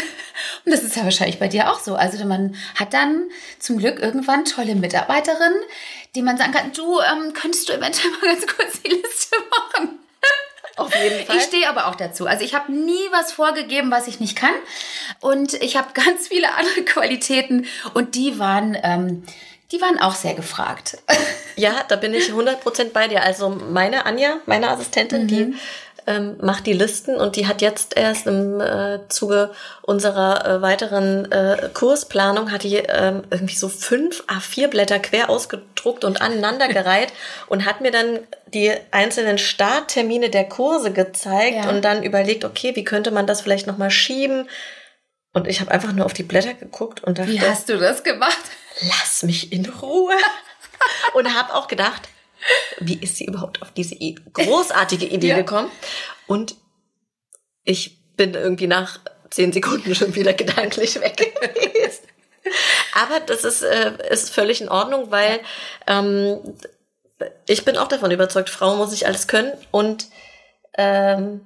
Und 0.65 0.71
das 0.71 0.83
ist 0.83 0.95
ja 0.95 1.03
wahrscheinlich 1.03 1.39
bei 1.39 1.47
dir 1.47 1.71
auch 1.71 1.79
so. 1.79 1.95
Also 1.95 2.23
man 2.25 2.55
hat 2.75 2.93
dann 2.93 3.29
zum 3.57 3.79
Glück 3.79 3.99
irgendwann 3.99 4.45
tolle 4.45 4.75
Mitarbeiterinnen, 4.75 5.61
die 6.15 6.21
man 6.21 6.37
sagen 6.37 6.51
kann, 6.51 6.71
du, 6.73 6.99
ähm, 6.99 7.33
könntest 7.33 7.67
du 7.67 7.73
eventuell 7.73 8.11
mal 8.21 8.33
ganz 8.33 8.45
kurz 8.45 8.81
die 8.81 8.89
Liste 8.89 9.35
machen? 9.49 9.99
Auf 10.79 10.95
jeden 10.95 11.25
Fall. 11.25 11.37
Ich 11.37 11.43
stehe 11.43 11.67
aber 11.69 11.87
auch 11.87 11.95
dazu. 11.95 12.25
Also 12.25 12.43
ich 12.43 12.53
habe 12.53 12.71
nie 12.71 13.07
was 13.11 13.31
vorgegeben, 13.31 13.91
was 13.91 14.07
ich 14.07 14.19
nicht 14.19 14.35
kann. 14.35 14.53
Und 15.19 15.53
ich 15.55 15.77
habe 15.77 15.89
ganz 15.93 16.27
viele 16.27 16.53
andere 16.55 16.83
Qualitäten 16.83 17.65
und 17.93 18.15
die 18.15 18.39
waren, 18.39 18.77
ähm, 18.81 19.23
die 19.71 19.81
waren 19.81 19.99
auch 19.99 20.15
sehr 20.15 20.33
gefragt. 20.33 20.97
Ja, 21.55 21.83
da 21.87 21.95
bin 21.95 22.13
ich 22.13 22.29
100% 22.31 22.91
bei 22.91 23.07
dir. 23.07 23.21
Also 23.21 23.49
meine 23.49 24.05
Anja, 24.05 24.37
meine 24.45 24.69
Assistentin, 24.69 25.23
mhm. 25.23 25.27
die 25.27 25.55
ähm, 26.09 26.37
macht 26.41 26.65
die 26.65 26.73
Listen 26.73 27.15
und 27.15 27.35
die 27.35 27.45
hat 27.45 27.61
jetzt 27.61 27.95
erst 27.95 28.25
im 28.25 28.59
äh, 28.59 28.99
Zuge 29.09 29.51
unserer 29.83 30.45
äh, 30.45 30.61
weiteren 30.61 31.31
äh, 31.31 31.69
Kursplanung 31.73 32.51
hat 32.51 32.63
die 32.63 32.77
ähm, 32.77 33.23
irgendwie 33.29 33.55
so 33.55 33.69
fünf 33.69 34.23
A4 34.27 34.69
Blätter 34.69 34.97
quer 34.97 35.29
ausgedruckt 35.29 36.03
und 36.03 36.21
aneinandergereiht 36.21 37.13
und 37.47 37.65
hat 37.65 37.81
mir 37.81 37.91
dann 37.91 38.19
die 38.47 38.73
einzelnen 38.89 39.37
Starttermine 39.37 40.31
der 40.31 40.49
Kurse 40.49 40.91
gezeigt 40.91 41.65
ja. 41.65 41.69
und 41.69 41.85
dann 41.85 42.01
überlegt, 42.03 42.43
okay, 42.43 42.75
wie 42.75 42.83
könnte 42.83 43.11
man 43.11 43.27
das 43.27 43.41
vielleicht 43.41 43.67
nochmal 43.67 43.91
schieben? 43.91 44.49
Und 45.33 45.47
ich 45.47 45.61
habe 45.61 45.69
einfach 45.69 45.93
nur 45.93 46.07
auf 46.07 46.13
die 46.13 46.23
Blätter 46.23 46.55
geguckt 46.55 47.03
und 47.03 47.19
dachte, 47.19 47.29
wie 47.29 47.39
hast 47.39 47.69
du 47.69 47.77
das 47.77 48.03
gemacht? 48.03 48.43
Lass 48.81 49.21
mich 49.21 49.51
in 49.53 49.67
Ruhe. 49.69 50.15
und 51.13 51.37
habe 51.37 51.53
auch 51.53 51.67
gedacht, 51.67 52.09
wie 52.79 52.97
ist 53.01 53.17
sie 53.17 53.25
überhaupt 53.25 53.61
auf 53.61 53.71
diese 53.71 53.95
großartige 53.95 55.05
Idee 55.05 55.29
ja. 55.29 55.37
gekommen? 55.37 55.69
Und 56.27 56.55
ich 57.63 57.97
bin 58.15 58.33
irgendwie 58.33 58.67
nach 58.67 58.99
zehn 59.29 59.51
Sekunden 59.51 59.93
schon 59.95 60.15
wieder 60.15 60.33
gedanklich 60.33 60.99
weg 61.01 61.17
gewesen. 61.17 62.07
Aber 62.93 63.19
das 63.19 63.43
ist, 63.43 63.61
äh, 63.61 63.93
ist 64.09 64.33
völlig 64.33 64.61
in 64.61 64.69
Ordnung, 64.69 65.11
weil 65.11 65.39
ähm, 65.87 66.39
ich 67.47 67.65
bin 67.65 67.77
auch 67.77 67.87
davon 67.87 68.11
überzeugt, 68.11 68.49
Frau 68.49 68.75
muss 68.75 68.93
ich 68.93 69.05
alles 69.05 69.27
können 69.27 69.51
und 69.71 70.07
ähm, 70.77 71.41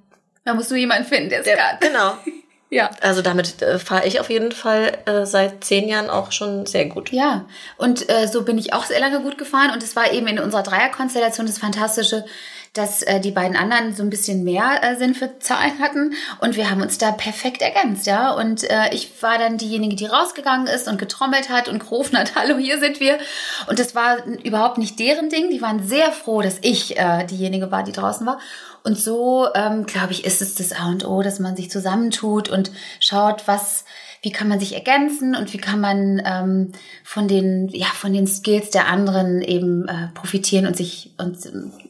da 0.45 0.53
musst 0.53 0.71
du 0.71 0.75
jemanden 0.75 1.05
finden, 1.05 1.29
der 1.29 1.41
es 1.41 1.45
kann. 1.47 1.77
Genau. 1.79 2.17
Ja. 2.73 2.89
Also 3.01 3.21
damit 3.21 3.61
äh, 3.61 3.77
fahre 3.77 4.07
ich 4.07 4.19
auf 4.19 4.31
jeden 4.31 4.51
Fall 4.51 4.97
äh, 5.05 5.27
seit 5.27 5.63
zehn 5.63 5.87
Jahren 5.87 6.09
auch 6.09 6.31
schon 6.31 6.65
sehr 6.65 6.85
gut. 6.85 7.11
Ja, 7.11 7.45
und 7.77 8.09
äh, 8.09 8.27
so 8.27 8.41
bin 8.41 8.57
ich 8.57 8.73
auch 8.73 8.85
sehr 8.85 8.99
lange 8.99 9.19
gut 9.19 9.37
gefahren. 9.37 9.69
Und 9.71 9.83
es 9.83 9.95
war 9.95 10.11
eben 10.11 10.25
in 10.25 10.39
unserer 10.39 10.63
Dreierkonstellation 10.63 11.45
das 11.45 11.59
Fantastische, 11.59 12.25
dass 12.73 13.03
äh, 13.03 13.19
die 13.19 13.31
beiden 13.31 13.55
anderen 13.55 13.95
so 13.95 14.01
ein 14.01 14.09
bisschen 14.09 14.43
mehr 14.43 14.81
äh, 14.81 14.95
Sinn 14.95 15.13
für 15.13 15.37
Zahlen 15.39 15.79
hatten. 15.79 16.13
Und 16.39 16.55
wir 16.55 16.71
haben 16.71 16.81
uns 16.81 16.97
da 16.97 17.11
perfekt 17.11 17.61
ergänzt, 17.61 18.07
ja. 18.07 18.31
Und 18.31 18.63
äh, 18.63 18.89
ich 18.91 19.21
war 19.21 19.37
dann 19.37 19.57
diejenige, 19.59 19.95
die 19.95 20.07
rausgegangen 20.07 20.65
ist 20.65 20.87
und 20.87 20.97
getrommelt 20.97 21.49
hat 21.49 21.67
und 21.69 21.79
gerufen 21.79 22.17
hat, 22.17 22.35
hallo, 22.35 22.57
hier 22.57 22.79
sind 22.79 22.99
wir. 22.99 23.19
Und 23.67 23.77
das 23.77 23.93
war 23.93 24.25
überhaupt 24.43 24.79
nicht 24.79 24.99
deren 24.99 25.29
Ding. 25.29 25.51
Die 25.51 25.61
waren 25.61 25.87
sehr 25.87 26.11
froh, 26.11 26.41
dass 26.41 26.57
ich 26.61 26.97
äh, 26.97 27.25
diejenige 27.25 27.71
war, 27.71 27.83
die 27.83 27.91
draußen 27.91 28.25
war. 28.25 28.39
Und 28.83 28.99
so, 28.99 29.47
ähm, 29.55 29.85
glaube 29.85 30.11
ich, 30.11 30.25
ist 30.25 30.41
es 30.41 30.55
das 30.55 30.73
A 30.73 30.87
und 30.87 31.05
O, 31.05 31.21
dass 31.21 31.39
man 31.39 31.55
sich 31.55 31.71
zusammentut 31.71 32.49
und 32.49 32.71
schaut, 32.99 33.47
was, 33.47 33.82
wie 34.23 34.31
kann 34.31 34.47
man 34.47 34.59
sich 34.59 34.73
ergänzen 34.73 35.35
und 35.35 35.53
wie 35.53 35.57
kann 35.57 35.81
man 35.81 36.21
ähm, 36.25 36.71
von 37.03 37.27
den, 37.27 37.67
ja, 37.67 37.87
von 37.87 38.13
den 38.13 38.25
Skills 38.25 38.69
der 38.69 38.87
anderen 38.87 39.41
eben 39.41 39.87
äh, 39.89 40.07
profitieren 40.13 40.65
und 40.65 40.77
sich 40.77 41.11
und 41.17 41.37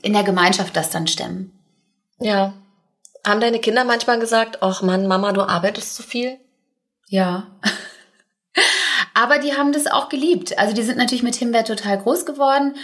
in 0.02 0.14
der 0.14 0.24
Gemeinschaft 0.24 0.76
das 0.76 0.90
dann 0.90 1.06
stemmen. 1.06 1.52
Ja. 2.20 2.54
Haben 3.26 3.40
deine 3.40 3.60
Kinder 3.60 3.86
manchmal 3.86 4.20
gesagt, 4.20 4.64
ach 4.64 4.82
Mann, 4.82 5.08
Mama, 5.08 5.32
du 5.32 5.42
arbeitest 5.42 5.96
zu 5.96 6.02
viel? 6.02 6.38
Ja. 7.08 7.48
Aber 9.14 9.38
die 9.38 9.54
haben 9.54 9.72
das 9.72 9.86
auch 9.86 10.10
geliebt. 10.10 10.58
Also 10.58 10.74
die 10.74 10.82
sind 10.82 10.98
natürlich 10.98 11.24
mit 11.24 11.36
Himbeer 11.36 11.66
total 11.66 12.00
groß 12.00 12.26
geworden 12.26 12.76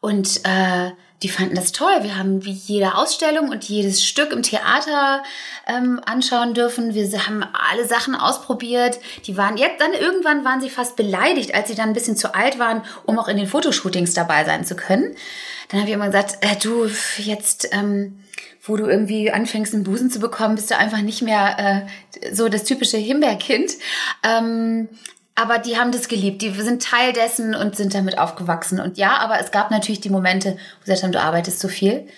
und 0.00 0.44
äh, 0.44 0.90
die 1.22 1.28
fanden 1.28 1.56
das 1.56 1.72
toll. 1.72 2.02
Wir 2.02 2.16
haben 2.16 2.44
wie 2.44 2.52
jede 2.52 2.94
Ausstellung 2.94 3.48
und 3.48 3.64
jedes 3.64 4.04
Stück 4.04 4.32
im 4.32 4.42
Theater 4.42 5.24
ähm, 5.66 6.00
anschauen 6.06 6.54
dürfen. 6.54 6.94
Wir 6.94 7.26
haben 7.26 7.44
alle 7.52 7.86
Sachen 7.86 8.14
ausprobiert. 8.14 9.00
Die 9.26 9.36
waren 9.36 9.56
jetzt, 9.56 9.80
dann 9.80 9.94
irgendwann 9.94 10.44
waren 10.44 10.60
sie 10.60 10.70
fast 10.70 10.94
beleidigt, 10.94 11.54
als 11.54 11.68
sie 11.68 11.74
dann 11.74 11.88
ein 11.88 11.94
bisschen 11.94 12.16
zu 12.16 12.34
alt 12.34 12.58
waren, 12.60 12.82
um 13.04 13.18
auch 13.18 13.26
in 13.26 13.36
den 13.36 13.48
Fotoshootings 13.48 14.14
dabei 14.14 14.44
sein 14.44 14.64
zu 14.64 14.76
können. 14.76 15.16
Dann 15.68 15.80
habe 15.80 15.90
ich 15.90 15.94
immer 15.94 16.06
gesagt, 16.06 16.38
äh, 16.40 16.56
du, 16.62 16.88
jetzt, 17.18 17.68
ähm, 17.72 18.20
wo 18.62 18.76
du 18.76 18.86
irgendwie 18.86 19.32
anfängst, 19.32 19.74
einen 19.74 19.84
Busen 19.84 20.10
zu 20.10 20.20
bekommen, 20.20 20.54
bist 20.54 20.70
du 20.70 20.76
einfach 20.76 21.00
nicht 21.00 21.22
mehr 21.22 21.86
äh, 22.22 22.32
so 22.32 22.48
das 22.48 22.62
typische 22.62 22.96
Himbeerkind. 22.96 23.72
Ähm, 24.22 24.88
aber 25.38 25.58
die 25.58 25.78
haben 25.78 25.92
das 25.92 26.08
geliebt. 26.08 26.42
Die 26.42 26.50
sind 26.50 26.82
Teil 26.82 27.12
dessen 27.12 27.54
und 27.54 27.76
sind 27.76 27.94
damit 27.94 28.18
aufgewachsen. 28.18 28.80
Und 28.80 28.98
ja, 28.98 29.18
aber 29.18 29.38
es 29.38 29.52
gab 29.52 29.70
natürlich 29.70 30.00
die 30.00 30.10
Momente, 30.10 30.54
wo 30.54 30.84
sie 30.84 30.90
gesagt 30.90 31.04
haben, 31.04 31.12
du 31.12 31.20
arbeitest 31.20 31.60
zu 31.60 31.68
viel. 31.68 32.08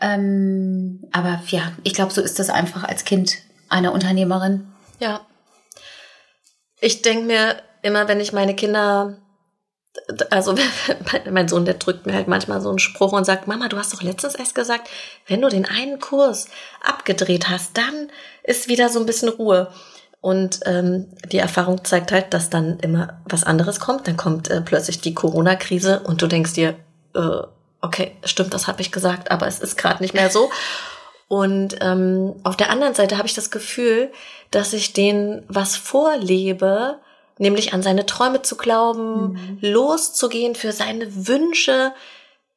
Ähm, 0.00 1.04
aber 1.10 1.42
ja, 1.48 1.72
ich 1.82 1.92
glaube, 1.92 2.12
so 2.12 2.22
ist 2.22 2.38
das 2.38 2.50
einfach 2.50 2.84
als 2.84 3.04
Kind 3.04 3.38
einer 3.68 3.92
Unternehmerin. 3.92 4.68
Ja. 5.00 5.22
Ich 6.80 7.02
denke 7.02 7.24
mir 7.24 7.56
immer, 7.82 8.06
wenn 8.06 8.20
ich 8.20 8.32
meine 8.32 8.54
Kinder, 8.54 9.18
also 10.30 10.54
mein 11.30 11.48
Sohn, 11.48 11.64
der 11.64 11.74
drückt 11.74 12.06
mir 12.06 12.14
halt 12.14 12.28
manchmal 12.28 12.60
so 12.60 12.68
einen 12.68 12.78
Spruch 12.78 13.12
und 13.12 13.24
sagt, 13.24 13.48
Mama, 13.48 13.66
du 13.66 13.76
hast 13.76 13.92
doch 13.92 14.02
letztens 14.02 14.36
erst 14.36 14.54
gesagt, 14.54 14.88
wenn 15.26 15.40
du 15.40 15.48
den 15.48 15.64
einen 15.64 15.98
Kurs 15.98 16.46
abgedreht 16.80 17.48
hast, 17.48 17.76
dann 17.76 18.08
ist 18.44 18.68
wieder 18.68 18.88
so 18.88 19.00
ein 19.00 19.06
bisschen 19.06 19.30
Ruhe. 19.30 19.72
Und 20.20 20.60
ähm, 20.66 21.06
die 21.30 21.38
Erfahrung 21.38 21.84
zeigt 21.84 22.10
halt, 22.10 22.34
dass 22.34 22.50
dann 22.50 22.80
immer 22.80 23.20
was 23.24 23.44
anderes 23.44 23.78
kommt. 23.78 24.08
Dann 24.08 24.16
kommt 24.16 24.50
äh, 24.50 24.60
plötzlich 24.60 25.00
die 25.00 25.14
Corona-Krise 25.14 26.00
und 26.00 26.20
du 26.20 26.26
denkst 26.26 26.54
dir, 26.54 26.74
äh, 27.14 27.42
okay, 27.80 28.16
stimmt, 28.24 28.52
das 28.52 28.66
habe 28.66 28.80
ich 28.80 28.90
gesagt, 28.90 29.30
aber 29.30 29.46
es 29.46 29.60
ist 29.60 29.78
gerade 29.78 30.02
nicht 30.02 30.14
mehr 30.14 30.30
so. 30.30 30.50
Und 31.28 31.76
ähm, 31.80 32.36
auf 32.42 32.56
der 32.56 32.70
anderen 32.70 32.94
Seite 32.94 33.18
habe 33.18 33.28
ich 33.28 33.34
das 33.34 33.50
Gefühl, 33.50 34.10
dass 34.50 34.72
ich 34.72 34.92
denen 34.94 35.44
was 35.48 35.76
vorlebe, 35.76 36.98
nämlich 37.36 37.72
an 37.72 37.82
seine 37.82 38.06
Träume 38.06 38.42
zu 38.42 38.56
glauben, 38.56 39.32
mhm. 39.32 39.58
loszugehen 39.60 40.54
für 40.54 40.72
seine 40.72 41.28
Wünsche. 41.28 41.92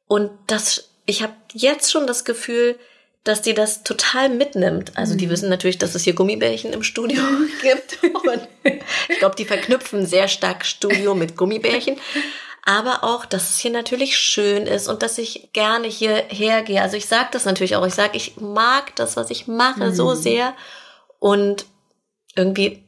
Und 0.08 0.30
das, 0.46 0.90
ich 1.06 1.22
habe 1.22 1.34
jetzt 1.52 1.92
schon 1.92 2.06
das 2.06 2.24
Gefühl, 2.24 2.76
dass 3.24 3.40
die 3.42 3.54
das 3.54 3.84
total 3.84 4.28
mitnimmt. 4.28 4.96
Also 4.96 5.14
die 5.14 5.26
mhm. 5.26 5.30
wissen 5.30 5.48
natürlich, 5.48 5.78
dass 5.78 5.94
es 5.94 6.02
hier 6.02 6.14
Gummibärchen 6.14 6.72
im 6.72 6.82
Studio 6.82 7.22
gibt. 7.62 8.02
Und 8.02 8.48
ich 9.08 9.18
glaube, 9.18 9.36
die 9.36 9.44
verknüpfen 9.44 10.06
sehr 10.06 10.28
stark 10.28 10.64
Studio 10.64 11.14
mit 11.14 11.36
Gummibärchen. 11.36 11.96
Aber 12.64 13.02
auch, 13.02 13.24
dass 13.24 13.50
es 13.50 13.58
hier 13.58 13.72
natürlich 13.72 14.16
schön 14.16 14.66
ist 14.66 14.88
und 14.88 15.02
dass 15.02 15.18
ich 15.18 15.50
gerne 15.52 15.88
hierher 15.88 16.62
gehe. 16.62 16.80
Also 16.80 16.96
ich 16.96 17.06
sage 17.06 17.28
das 17.32 17.44
natürlich 17.44 17.74
auch. 17.74 17.86
Ich 17.86 17.94
sage, 17.94 18.16
ich 18.16 18.36
mag 18.36 18.94
das, 18.96 19.16
was 19.16 19.30
ich 19.30 19.48
mache, 19.48 19.86
mhm. 19.86 19.94
so 19.94 20.14
sehr. 20.14 20.54
Und 21.18 21.66
irgendwie 22.36 22.84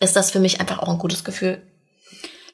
ist 0.00 0.16
das 0.16 0.30
für 0.30 0.40
mich 0.40 0.60
einfach 0.60 0.78
auch 0.78 0.88
ein 0.88 0.98
gutes 0.98 1.24
Gefühl. 1.24 1.62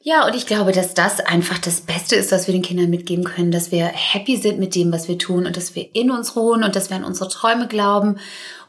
Ja, 0.04 0.26
und 0.26 0.34
ich 0.34 0.46
glaube, 0.46 0.72
dass 0.72 0.94
das 0.94 1.20
einfach 1.20 1.58
das 1.58 1.82
Beste 1.82 2.16
ist, 2.16 2.32
was 2.32 2.48
wir 2.48 2.52
den 2.52 2.62
Kindern 2.62 2.90
mitgeben 2.90 3.24
können, 3.24 3.52
dass 3.52 3.70
wir 3.70 3.86
happy 3.86 4.36
sind 4.36 4.58
mit 4.58 4.74
dem, 4.74 4.92
was 4.92 5.06
wir 5.06 5.16
tun 5.16 5.46
und 5.46 5.56
dass 5.56 5.76
wir 5.76 5.94
in 5.94 6.10
uns 6.10 6.34
ruhen 6.34 6.64
und 6.64 6.74
dass 6.74 6.90
wir 6.90 6.96
an 6.96 7.04
unsere 7.04 7.28
Träume 7.28 7.68
glauben 7.68 8.18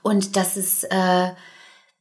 und 0.03 0.35
dass 0.35 0.57
es 0.57 0.83
äh, 0.83 1.29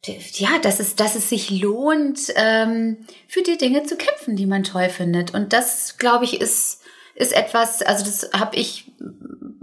ja, 0.05 0.59
dass 0.61 0.81
es, 0.81 0.97
dass 0.97 1.15
es 1.15 1.29
sich 1.29 1.51
lohnt, 1.51 2.21
ähm, 2.35 3.07
für 3.29 3.43
die 3.43 3.57
Dinge 3.57 3.85
zu 3.85 3.97
kämpfen, 3.97 4.35
die 4.35 4.47
man 4.47 4.65
toll 4.65 4.89
findet. 4.89 5.33
Und 5.33 5.53
das, 5.53 5.97
glaube 5.97 6.25
ich, 6.25 6.41
ist 6.41 6.83
ist 7.15 7.33
etwas, 7.33 7.83
also 7.83 8.05
das 8.05 8.31
habe 8.33 8.57
ich 8.57 8.91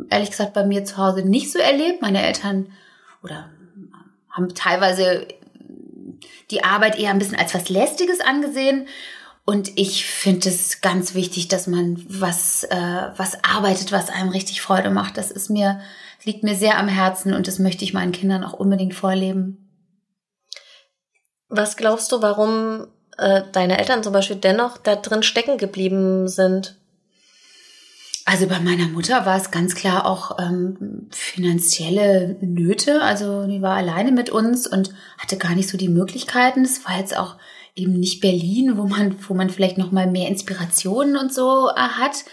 ehrlich 0.09 0.29
gesagt 0.29 0.53
bei 0.53 0.65
mir 0.65 0.85
zu 0.85 0.97
Hause 0.97 1.23
nicht 1.23 1.51
so 1.51 1.59
erlebt. 1.59 2.01
Meine 2.01 2.23
Eltern 2.23 2.71
oder 3.23 3.49
haben 4.29 4.53
teilweise 4.53 5.27
die 6.51 6.63
Arbeit 6.63 6.97
eher 6.97 7.09
ein 7.09 7.19
bisschen 7.19 7.37
als 7.37 7.53
was 7.53 7.69
Lästiges 7.69 8.21
angesehen. 8.21 8.87
Und 9.49 9.79
ich 9.79 10.05
finde 10.05 10.47
es 10.47 10.79
ganz 10.79 11.15
wichtig, 11.15 11.47
dass 11.47 11.65
man 11.65 12.05
was, 12.07 12.65
äh, 12.65 13.07
was 13.17 13.43
arbeitet, 13.43 13.91
was 13.91 14.11
einem 14.11 14.29
richtig 14.29 14.61
Freude 14.61 14.91
macht. 14.91 15.17
Das 15.17 15.31
ist 15.31 15.49
mir, 15.49 15.81
liegt 16.23 16.43
mir 16.43 16.53
sehr 16.53 16.77
am 16.77 16.87
Herzen 16.87 17.33
und 17.33 17.47
das 17.47 17.57
möchte 17.57 17.83
ich 17.83 17.91
meinen 17.91 18.11
Kindern 18.11 18.43
auch 18.43 18.53
unbedingt 18.53 18.93
vorleben. 18.93 19.71
Was 21.47 21.77
glaubst 21.77 22.11
du, 22.11 22.21
warum 22.21 22.85
äh, 23.17 23.41
deine 23.51 23.79
Eltern 23.79 24.03
zum 24.03 24.13
Beispiel 24.13 24.35
dennoch 24.35 24.77
da 24.77 24.95
drin 24.95 25.23
stecken 25.23 25.57
geblieben 25.57 26.27
sind? 26.27 26.75
Also 28.25 28.45
bei 28.45 28.59
meiner 28.59 28.87
Mutter 28.87 29.25
war 29.25 29.37
es 29.37 29.49
ganz 29.49 29.73
klar 29.73 30.05
auch 30.05 30.37
ähm, 30.37 31.09
finanzielle 31.09 32.37
Nöte. 32.41 33.01
Also 33.01 33.47
die 33.47 33.63
war 33.63 33.77
alleine 33.77 34.11
mit 34.11 34.29
uns 34.29 34.67
und 34.67 34.93
hatte 35.17 35.37
gar 35.37 35.55
nicht 35.55 35.69
so 35.69 35.75
die 35.79 35.89
Möglichkeiten. 35.89 36.63
Es 36.63 36.85
war 36.85 36.99
jetzt 36.99 37.17
auch 37.17 37.37
eben 37.75 37.99
nicht 37.99 38.21
Berlin, 38.21 38.77
wo 38.77 38.83
man, 38.83 39.15
wo 39.27 39.33
man 39.33 39.49
vielleicht 39.49 39.77
noch 39.77 39.91
mal 39.91 40.07
mehr 40.07 40.27
Inspirationen 40.27 41.17
und 41.17 41.33
so 41.33 41.69
äh, 41.69 41.79
hat. 41.79 42.25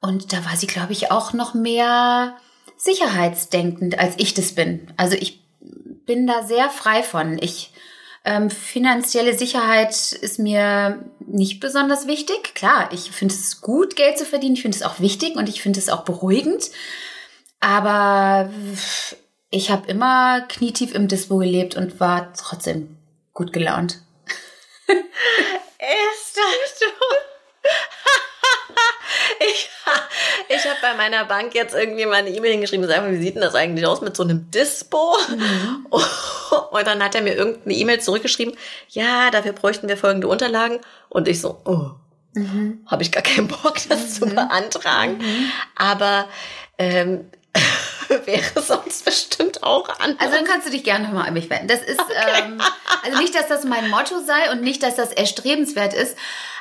Und 0.00 0.32
da 0.32 0.44
war 0.44 0.56
sie, 0.56 0.66
glaube 0.66 0.92
ich, 0.92 1.10
auch 1.10 1.32
noch 1.32 1.54
mehr 1.54 2.36
sicherheitsdenkend, 2.76 3.98
als 3.98 4.14
ich 4.18 4.34
das 4.34 4.52
bin. 4.52 4.92
Also 4.96 5.16
ich 5.16 5.42
bin 5.60 6.26
da 6.26 6.44
sehr 6.46 6.70
frei 6.70 7.02
von. 7.02 7.38
Ich 7.40 7.72
ähm, 8.24 8.50
finanzielle 8.50 9.36
Sicherheit 9.36 10.12
ist 10.12 10.38
mir 10.38 11.04
nicht 11.26 11.60
besonders 11.60 12.06
wichtig. 12.06 12.54
Klar, 12.54 12.90
ich 12.92 13.10
finde 13.10 13.34
es 13.34 13.60
gut, 13.60 13.96
Geld 13.96 14.18
zu 14.18 14.24
verdienen. 14.24 14.54
Ich 14.54 14.62
finde 14.62 14.76
es 14.76 14.82
auch 14.82 15.00
wichtig 15.00 15.36
und 15.36 15.48
ich 15.48 15.62
finde 15.62 15.78
es 15.78 15.88
auch 15.88 16.04
beruhigend. 16.04 16.70
Aber 17.60 18.50
ich 19.50 19.70
habe 19.70 19.88
immer 19.88 20.42
knietief 20.42 20.94
im 20.94 21.08
Dispo 21.08 21.38
gelebt 21.38 21.76
und 21.76 22.00
war 22.00 22.32
trotzdem 22.34 22.96
gut 23.32 23.52
gelaunt. 23.52 24.00
Esther, 24.88 26.42
du. 26.80 26.86
ich 29.40 29.70
ich 30.48 30.64
habe 30.64 30.78
bei 30.80 30.94
meiner 30.94 31.24
Bank 31.24 31.54
jetzt 31.54 31.74
irgendwie 31.74 32.06
mal 32.06 32.16
eine 32.16 32.30
E-Mail 32.30 32.52
hingeschrieben 32.52 32.84
und 32.84 32.90
gesagt, 32.90 33.10
wie 33.10 33.16
sieht 33.16 33.34
denn 33.34 33.42
das 33.42 33.54
eigentlich 33.54 33.86
aus 33.86 34.00
mit 34.00 34.16
so 34.16 34.22
einem 34.22 34.50
Dispo? 34.50 35.16
Mhm. 35.28 35.86
Und 36.70 36.86
dann 36.86 37.02
hat 37.02 37.14
er 37.14 37.22
mir 37.22 37.34
irgendeine 37.34 37.74
E-Mail 37.74 38.00
zurückgeschrieben, 38.00 38.54
ja, 38.88 39.30
dafür 39.30 39.52
bräuchten 39.52 39.88
wir 39.88 39.96
folgende 39.96 40.28
Unterlagen. 40.28 40.80
Und 41.08 41.28
ich 41.28 41.40
so, 41.40 41.60
oh, 41.64 41.90
mhm. 42.34 42.80
habe 42.86 43.02
ich 43.02 43.12
gar 43.12 43.22
keinen 43.22 43.48
Bock, 43.48 43.76
das 43.88 44.00
mhm. 44.00 44.08
zu 44.08 44.26
beantragen. 44.26 45.18
Mhm. 45.18 45.50
Aber 45.76 46.28
ähm, 46.78 47.30
wäre 48.24 48.62
sonst 48.62 49.04
bestimmt 49.04 49.62
auch 49.62 49.88
anders. 49.98 50.20
Also 50.20 50.36
dann 50.36 50.44
kannst 50.44 50.66
du 50.66 50.70
dich 50.70 50.84
gerne 50.84 51.06
nochmal 51.06 51.28
an 51.28 51.34
mich 51.34 51.50
wenden. 51.50 51.68
Das 51.68 51.82
ist, 51.82 52.00
okay. 52.00 52.42
ähm, 52.42 52.60
also 53.04 53.18
nicht, 53.18 53.34
dass 53.34 53.48
das 53.48 53.64
mein 53.64 53.88
Motto 53.90 54.20
sei 54.20 54.50
und 54.52 54.62
nicht, 54.62 54.82
dass 54.82 54.96
das 54.96 55.12
erstrebenswert 55.12 55.94
ist, 55.94 56.16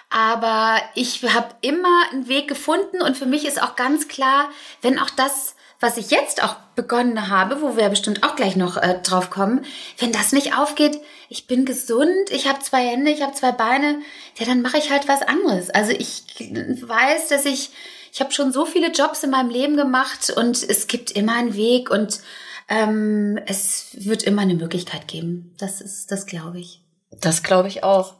aber 0.10 0.82
ich 0.96 1.22
habe 1.24 1.56
immer 1.62 2.04
einen 2.12 2.28
Weg 2.28 2.48
gefunden 2.48 3.02
und 3.02 3.18
für 3.18 3.26
mich 3.26 3.46
ist 3.46 3.62
auch 3.62 3.76
ganz 3.76 4.08
klar, 4.08 4.50
wenn 4.82 5.00
auch 5.00 5.10
das, 5.10 5.56
was 5.80 5.98
ich 5.98 6.12
jetzt 6.12 6.44
auch 6.44 6.56
begonnen 6.76 7.30
habe, 7.30 7.62
wo 7.62 7.76
wir 7.76 7.90
bestimmt 7.90 8.24
auch 8.24 8.36
gleich 8.36 8.56
noch 8.56 8.78
äh, 8.78 9.00
drauf 9.04 9.30
kommen, 9.30 9.66
wenn 9.98 10.12
das 10.12 10.32
nicht 10.32 10.58
aufgeht, 10.58 11.00
ich 11.30 11.46
bin 11.46 11.66
gesund, 11.66 12.30
ich 12.30 12.48
habe 12.48 12.60
zwei 12.60 12.86
Hände, 12.86 13.12
ich 13.12 13.22
habe 13.22 13.34
zwei 13.34 13.52
Beine, 13.52 14.00
ja, 14.38 14.46
dann 14.46 14.62
mache 14.62 14.78
ich 14.78 14.92
halt 14.92 15.08
was 15.08 15.22
anderes. 15.22 15.70
Also 15.70 15.92
ich 15.92 16.24
weiß, 16.40 17.28
dass 17.28 17.46
ich, 17.46 17.72
ich 18.18 18.22
habe 18.22 18.32
schon 18.32 18.52
so 18.52 18.66
viele 18.66 18.92
Jobs 18.92 19.22
in 19.22 19.30
meinem 19.30 19.52
Leben 19.52 19.78
gemacht 19.78 20.34
und 20.36 20.68
es 20.68 20.88
gibt 20.88 21.12
immer 21.12 21.36
einen 21.36 21.54
Weg 21.54 21.92
und 21.92 22.20
ähm, 22.68 23.40
es 23.46 23.90
wird 23.94 24.24
immer 24.24 24.42
eine 24.42 24.56
Möglichkeit 24.56 25.08
geben. 25.08 25.54
Das 25.60 25.82
ist, 25.82 26.12
das 26.12 26.26
glaube 26.26 26.60
ich. 26.60 26.82
Das 27.12 27.44
glaube 27.44 27.68
ich 27.68 27.84
auch. 27.84 28.16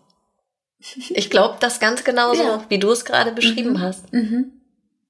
Ich 1.10 1.32
glaube 1.32 1.58
das 1.62 1.80
ganz 1.80 2.04
genauso, 2.04 2.44
ja. 2.44 2.66
wie 2.70 2.78
du 2.78 2.92
es 2.92 3.06
gerade 3.06 3.32
beschrieben 3.32 3.72
mhm. 3.72 3.82
hast. 3.82 4.14
Mhm. 4.14 4.52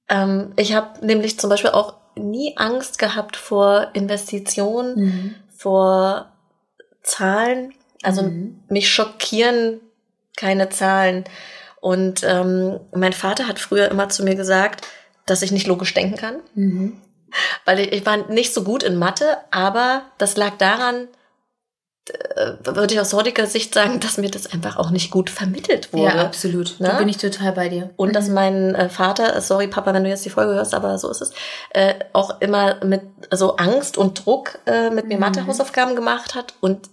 Ähm, 0.08 0.54
ich 0.56 0.74
habe 0.74 1.06
nämlich 1.06 1.38
zum 1.38 1.50
Beispiel 1.50 1.72
auch 1.72 1.96
nie 2.16 2.56
Angst 2.56 2.98
gehabt 2.98 3.36
vor 3.36 3.90
Investitionen, 3.92 4.96
mhm. 4.96 5.36
vor 5.54 6.32
Zahlen. 7.04 7.74
Also 8.04 8.24
mhm. 8.24 8.64
mich 8.70 8.90
schockieren 8.90 9.82
keine 10.38 10.70
Zahlen. 10.70 11.26
Und 11.80 12.24
ähm, 12.24 12.80
mein 12.94 13.14
Vater 13.14 13.48
hat 13.48 13.60
früher 13.60 13.90
immer 13.90 14.10
zu 14.10 14.24
mir 14.24 14.36
gesagt, 14.36 14.88
dass 15.26 15.42
ich 15.42 15.52
nicht 15.52 15.68
logisch 15.68 15.94
denken 15.94 16.18
kann. 16.18 16.38
Mhm. 16.56 17.02
Weil 17.66 17.80
ich, 17.80 17.92
ich 17.92 18.06
war 18.06 18.18
nicht 18.30 18.54
so 18.54 18.64
gut 18.64 18.84
in 18.84 18.96
Mathe, 18.96 19.38
aber 19.52 20.04
das 20.18 20.38
lag 20.38 20.58
daran, 20.58 21.08
äh, 22.10 22.54
würde 22.64 22.94
ich 22.94 23.00
aus 23.00 23.14
heutiger 23.14 23.46
Sicht 23.46 23.74
sagen, 23.74 24.00
dass 24.00 24.18
mir 24.18 24.32
das 24.32 24.52
einfach 24.52 24.78
auch 24.78 24.90
nicht 24.90 25.12
gut 25.12 25.30
vermittelt 25.30 25.94
wurde. 25.94 26.16
Ja, 26.16 26.26
absolut. 26.26 26.80
Ne? 26.80 26.88
Da 26.88 26.98
bin 26.98 27.10
ich 27.10 27.18
total 27.18 27.52
bei 27.52 27.70
dir. 27.70 27.92
Und 27.98 28.10
mhm. 28.10 28.14
dass 28.14 28.30
mein 28.30 28.76
äh, 28.76 28.90
Vater, 28.90 29.36
äh, 29.36 29.42
sorry 29.42 29.68
Papa, 29.68 29.94
wenn 29.94 30.04
du 30.04 30.10
jetzt 30.10 30.26
die 30.26 30.30
Folge 30.30 30.54
hörst, 30.54 30.74
aber 30.74 30.98
so 30.98 31.10
ist 31.10 31.22
es, 31.22 31.32
äh, 31.72 31.96
auch 32.14 32.42
immer 32.42 32.84
mit 32.84 33.02
so 33.32 33.58
Angst 33.58 33.98
und 33.98 34.26
Druck 34.26 34.60
äh, 34.66 34.90
mit 34.90 35.08
mir 35.08 35.16
mhm. 35.16 35.22
Mathehausaufgaben 35.22 35.96
gemacht 35.96 36.36
hat 36.36 36.54
und 36.62 36.90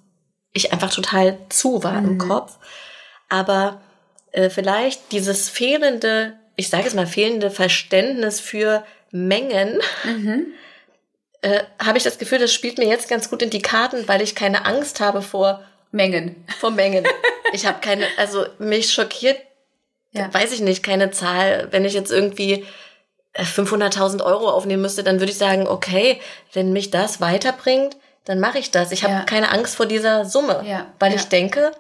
ich 0.53 0.73
einfach 0.73 0.93
total 0.93 1.39
zu 1.49 1.83
war 1.85 2.01
mhm. 2.01 2.09
im 2.09 2.19
Kopf. 2.19 2.59
Aber 3.29 3.81
äh, 4.35 4.51
vielleicht 4.51 5.13
dieses 5.13 5.49
fehlende, 5.49 6.35
ich 6.57 6.69
sage 6.69 6.87
es 6.87 6.95
mal, 6.95 7.07
fehlende 7.07 7.51
Verständnis 7.51 8.41
für 8.41 8.85
Mengen, 9.11 9.81
mhm 10.05 10.47
äh, 11.45 11.63
habe 11.79 11.99
ich 11.99 12.05
das 12.05 12.17
Gefühl, 12.17 12.39
das 12.39 12.55
spielt 12.55 12.79
mir 12.79 12.89
jetzt 12.89 13.09
ganz 13.09 13.29
gut 13.29 13.43
in 13.43 13.51
die 13.51 13.61
Karten, 13.61 14.09
weil 14.09 14.23
ich 14.23 14.35
keine 14.35 14.65
Angst 14.65 15.01
habe 15.01 15.21
vor 15.21 15.63
Mengen. 15.91 16.43
Vor 16.59 16.71
Mengen. 16.71 17.05
ich 17.53 17.67
habe 17.67 17.81
keine, 17.81 18.07
also 18.17 18.47
mich 18.59 18.93
schockiert, 18.93 19.37
ja. 20.13 20.33
weiß 20.33 20.53
ich 20.53 20.63
nicht, 20.63 20.83
keine 20.83 21.11
Zahl. 21.11 21.69
Wenn 21.71 21.85
ich 21.85 21.93
jetzt 21.93 22.11
irgendwie 22.11 22.65
500.000 23.37 24.21
äh, 24.21 24.23
Euro 24.23 24.49
aufnehmen 24.49 24.81
müsste, 24.81 25.05
dann 25.05 25.21
würde 25.21 25.33
ich 25.33 25.39
sagen, 25.39 25.69
okay, 25.69 26.19
wenn 26.55 26.73
mich 26.73 26.91
das 26.91 27.21
weiterbringt, 27.21 27.99
dann 28.25 28.41
mache 28.41 28.59
ich 28.59 28.71
das. 28.71 28.91
Ich 28.91 29.05
habe 29.05 29.13
ja. 29.13 29.23
keine 29.25 29.51
Angst 29.51 29.77
vor 29.77 29.85
dieser 29.85 30.25
Summe, 30.25 30.65
ja. 30.67 30.87
weil 30.99 31.15
ich 31.15 31.25
denke, 31.25 31.73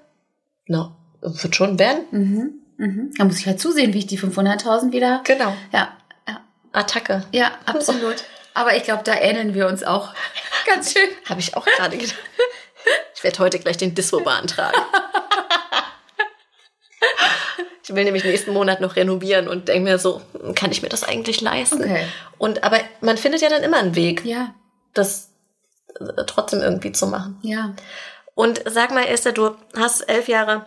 no, 0.67 0.95
wird 1.25 1.57
schon 1.57 1.79
werden. 1.79 2.05
Mhm. 2.11 2.53
Mhm. 2.77 3.15
Da 3.17 3.25
muss 3.25 3.39
ich 3.39 3.47
halt 3.47 3.61
zusehen, 3.61 3.95
wie 3.95 3.99
ich 3.99 4.07
die 4.07 4.19
500.000 4.19 4.93
wieder. 4.93 5.23
Genau. 5.25 5.57
Ja. 5.73 5.97
ja. 6.29 6.41
Attacke. 6.73 7.25
Ja, 7.33 7.53
absolut. 7.67 8.25
Aber 8.53 8.77
ich 8.77 8.85
glaube, 8.85 9.03
da 9.05 9.15
ähneln 9.15 9.55
wir 9.55 9.67
uns 9.67 9.83
auch 9.83 10.15
ganz 10.67 10.93
schön. 10.93 11.09
Habe 11.29 11.41
ich 11.41 11.57
auch 11.57 11.67
gerade 11.67 11.97
gedacht. 11.97 12.17
Ich 13.15 13.25
werde 13.25 13.39
heute 13.39 13.59
gleich 13.59 13.79
den 13.79 13.95
Dispo 13.95 14.21
beantragen. 14.21 14.79
Ich 17.83 17.95
will 17.95 18.05
nämlich 18.05 18.25
nächsten 18.25 18.53
Monat 18.53 18.81
noch 18.81 18.97
renovieren 18.97 19.47
und 19.47 19.69
denke 19.69 19.91
mir 19.91 19.99
so, 19.99 20.23
kann 20.55 20.71
ich 20.73 20.81
mir 20.81 20.89
das 20.89 21.05
eigentlich 21.05 21.43
leisten? 21.43 21.83
Okay. 21.83 22.07
Und 22.39 22.65
aber 22.65 22.81
man 23.03 23.19
findet 23.19 23.43
ja 23.43 23.51
dann 23.51 23.63
immer 23.63 23.77
einen 23.77 23.95
Weg, 23.95 24.25
ja. 24.25 24.55
das 24.95 25.31
äh, 26.01 26.25
trotzdem 26.27 26.63
irgendwie 26.63 26.93
zu 26.93 27.07
machen. 27.07 27.39
Ja. 27.43 27.75
Und 28.35 28.63
sag 28.67 28.91
mal, 28.93 29.05
Esther, 29.05 29.33
du 29.33 29.55
hast 29.77 30.01
elf 30.01 30.29
Jahre 30.29 30.65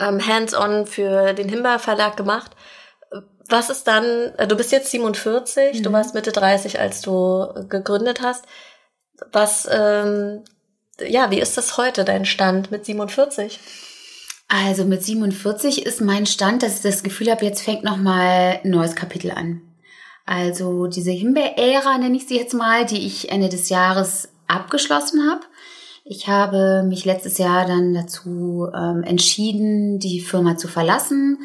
ähm, 0.00 0.26
Hands-on 0.26 0.86
für 0.86 1.34
den 1.34 1.48
Himba 1.48 1.78
Verlag 1.78 2.16
gemacht 2.16 2.52
was 3.50 3.70
ist 3.70 3.86
dann, 3.86 4.04
äh, 4.36 4.46
du 4.46 4.56
bist 4.56 4.72
jetzt 4.72 4.90
47, 4.90 5.78
mhm. 5.78 5.82
du 5.82 5.92
warst 5.92 6.14
Mitte 6.14 6.32
30, 6.32 6.78
als 6.78 7.00
du 7.02 7.48
gegründet 7.68 8.20
hast. 8.22 8.44
Was, 9.32 9.68
ähm, 9.70 10.42
ja, 11.06 11.30
wie 11.30 11.40
ist 11.40 11.56
das 11.56 11.76
heute, 11.76 12.04
dein 12.04 12.24
Stand 12.24 12.70
mit 12.70 12.86
47? 12.86 13.58
Also 14.48 14.84
mit 14.84 15.04
47 15.04 15.84
ist 15.86 16.00
mein 16.00 16.26
Stand, 16.26 16.62
dass 16.62 16.76
ich 16.76 16.82
das 16.82 17.02
Gefühl 17.02 17.30
habe, 17.30 17.44
jetzt 17.44 17.62
fängt 17.62 17.84
nochmal 17.84 18.60
ein 18.64 18.70
neues 18.70 18.96
Kapitel 18.96 19.30
an. 19.30 19.62
Also 20.26 20.86
diese 20.86 21.10
Himbeer-Ära 21.10 21.98
nenne 21.98 22.16
ich 22.16 22.26
sie 22.26 22.38
jetzt 22.38 22.54
mal, 22.54 22.84
die 22.84 23.06
ich 23.06 23.30
Ende 23.30 23.48
des 23.48 23.68
Jahres 23.68 24.28
abgeschlossen 24.46 25.30
habe. 25.30 25.42
Ich 26.12 26.28
habe 26.28 26.82
mich 26.82 27.04
letztes 27.04 27.38
Jahr 27.38 27.66
dann 27.66 27.94
dazu 27.94 28.68
ähm, 28.74 29.02
entschieden, 29.04 29.98
die 29.98 30.20
Firma 30.20 30.56
zu 30.56 30.68
verlassen 30.68 31.38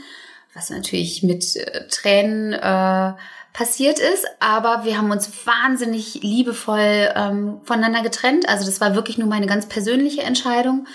was 0.56 0.69
natürlich 0.69 1.21
mit 1.21 1.56
äh, 1.58 1.88
Tränen 1.89 2.54
äh, 2.54 3.13
passiert 3.54 3.99
ist, 3.99 4.25
aber 4.39 4.86
wir 4.86 4.97
haben 4.97 5.12
uns 5.12 5.30
wahnsinnig 5.45 6.15
liebevoll 6.23 7.10
ähm, 7.13 7.60
voneinander 7.63 8.01
getrennt. 8.01 8.49
Also 8.49 8.65
das 8.65 8.82
war 8.82 8.95
wirklich 8.95 9.17
nur 9.17 9.28
meine 9.28 9.45
ganz 9.45 9.67
persönliche 9.67 10.23
Entscheidung. 10.23 10.88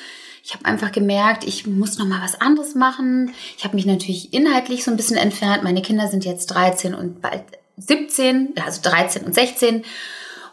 Ich 0.43 0.55
habe 0.55 0.65
einfach 0.65 0.91
gemerkt, 0.91 1.45
ich 1.45 1.67
muss 1.67 1.99
noch 1.99 2.07
mal 2.07 2.23
was 2.23 2.41
anderes 2.41 2.75
machen. 2.75 3.33
Ich 3.57 3.65
habe 3.65 3.77
mich 3.77 3.87
natürlich 3.87 4.33
inhaltlich 4.33 4.85
so 4.85 4.91
ein 4.91 4.97
bisschen 4.97 5.19
entfernt. 5.19 5.63
Meine 5.63 5.83
Kinder 5.83 6.09
sind 6.09 6.25
jetzt 6.25 6.47
13 6.47 6.95
und 6.95 7.21
bald 7.21 7.45
17, 7.77 8.55
also 8.65 8.81
13 8.83 9.25
und 9.25 9.35
16. 9.35 9.85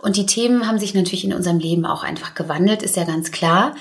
Und 0.08 0.16
die 0.16 0.26
Themen 0.26 0.66
haben 0.66 0.80
sich 0.80 0.94
natürlich 0.94 1.26
in 1.26 1.34
unserem 1.34 1.60
Leben 1.60 1.86
auch 1.86 2.02
einfach 2.02 2.34
gewandelt, 2.34 2.82
ist 2.82 2.96
ja 2.96 3.04
ganz 3.04 3.32
klar. 3.32 3.76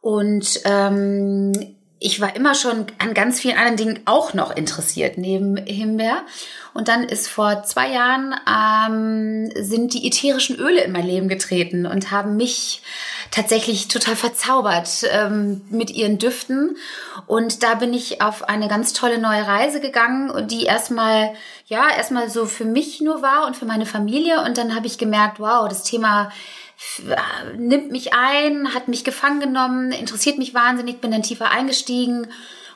Und 0.00 0.58
ähm, 0.64 1.52
ich 2.02 2.18
war 2.18 2.34
immer 2.34 2.54
schon 2.54 2.86
an 2.98 3.12
ganz 3.12 3.40
vielen 3.40 3.58
anderen 3.58 3.76
Dingen 3.76 4.00
auch 4.06 4.32
noch 4.32 4.56
interessiert 4.56 5.18
neben 5.18 5.58
Himbeer. 5.58 6.22
Und 6.72 6.88
dann 6.88 7.04
ist 7.04 7.28
vor 7.28 7.62
zwei 7.64 7.92
Jahren 7.92 8.34
ähm, 8.48 9.50
sind 9.54 9.92
die 9.92 10.06
ätherischen 10.06 10.56
Öle 10.56 10.82
in 10.82 10.92
mein 10.92 11.06
Leben 11.06 11.28
getreten 11.28 11.84
und 11.84 12.10
haben 12.10 12.36
mich 12.36 12.82
tatsächlich 13.30 13.88
total 13.88 14.16
verzaubert 14.16 15.04
ähm, 15.10 15.60
mit 15.68 15.90
ihren 15.90 16.16
Düften. 16.16 16.78
Und 17.26 17.62
da 17.62 17.74
bin 17.74 17.92
ich 17.92 18.22
auf 18.22 18.48
eine 18.48 18.68
ganz 18.68 18.94
tolle 18.94 19.18
neue 19.18 19.46
Reise 19.46 19.80
gegangen 19.80 20.30
und 20.30 20.52
die 20.52 20.64
erstmal, 20.64 21.34
ja, 21.66 21.84
erstmal 21.94 22.30
so 22.30 22.46
für 22.46 22.64
mich 22.64 23.02
nur 23.02 23.20
war 23.20 23.46
und 23.46 23.56
für 23.56 23.66
meine 23.66 23.86
Familie. 23.86 24.42
Und 24.42 24.56
dann 24.56 24.74
habe 24.74 24.86
ich 24.86 24.96
gemerkt, 24.96 25.38
wow, 25.38 25.68
das 25.68 25.82
Thema 25.82 26.30
nimmt 27.56 27.90
mich 27.90 28.14
ein, 28.14 28.74
hat 28.74 28.88
mich 28.88 29.04
gefangen 29.04 29.40
genommen, 29.40 29.92
interessiert 29.92 30.38
mich 30.38 30.54
wahnsinnig, 30.54 31.00
bin 31.00 31.10
dann 31.10 31.22
tiefer 31.22 31.50
eingestiegen 31.50 32.28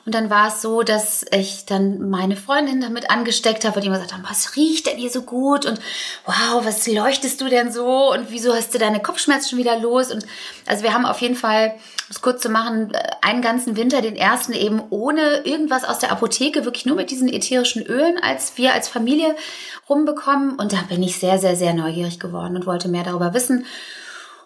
Und 0.05 0.13
dann 0.13 0.29
war 0.29 0.49
es 0.49 0.61
so, 0.61 0.83
dass 0.83 1.25
ich 1.31 1.65
dann 1.65 2.09
meine 2.09 2.35
Freundin 2.35 2.79
damit 2.79 3.09
angesteckt 3.09 3.65
habe 3.65 3.75
und 3.75 3.81
die 3.81 3.87
immer 3.87 3.97
gesagt 3.97 4.13
haben, 4.13 4.25
was 4.29 4.55
riecht 4.55 4.85
denn 4.85 4.97
hier 4.97 5.09
so 5.09 5.23
gut? 5.23 5.65
Und 5.65 5.79
wow, 6.25 6.63
was 6.63 6.85
leuchtest 6.85 7.41
du 7.41 7.49
denn 7.49 7.71
so? 7.71 8.11
Und 8.11 8.27
wieso 8.29 8.53
hast 8.53 8.71
du 8.73 8.77
deine 8.77 9.01
Kopfschmerzen 9.01 9.49
schon 9.49 9.59
wieder 9.59 9.79
los? 9.79 10.11
Und 10.11 10.25
also 10.67 10.83
wir 10.83 10.93
haben 10.93 11.07
auf 11.07 11.21
jeden 11.21 11.35
Fall, 11.35 11.71
um 11.71 12.11
es 12.11 12.21
kurz 12.21 12.43
zu 12.43 12.49
machen, 12.49 12.91
einen 13.21 13.41
ganzen 13.41 13.77
Winter, 13.77 14.03
den 14.03 14.15
ersten 14.15 14.53
eben 14.53 14.79
ohne 14.91 15.37
irgendwas 15.43 15.83
aus 15.83 15.97
der 15.97 16.11
Apotheke, 16.11 16.65
wirklich 16.65 16.85
nur 16.85 16.97
mit 16.97 17.09
diesen 17.09 17.27
ätherischen 17.27 17.81
Ölen, 17.81 18.19
als 18.21 18.57
wir 18.57 18.73
als 18.73 18.87
Familie 18.87 19.35
rumbekommen. 19.89 20.59
Und 20.59 20.71
da 20.71 20.83
bin 20.87 21.01
ich 21.01 21.17
sehr, 21.17 21.39
sehr, 21.39 21.55
sehr 21.55 21.73
neugierig 21.73 22.19
geworden 22.19 22.55
und 22.55 22.67
wollte 22.67 22.89
mehr 22.89 23.03
darüber 23.03 23.33
wissen. 23.33 23.65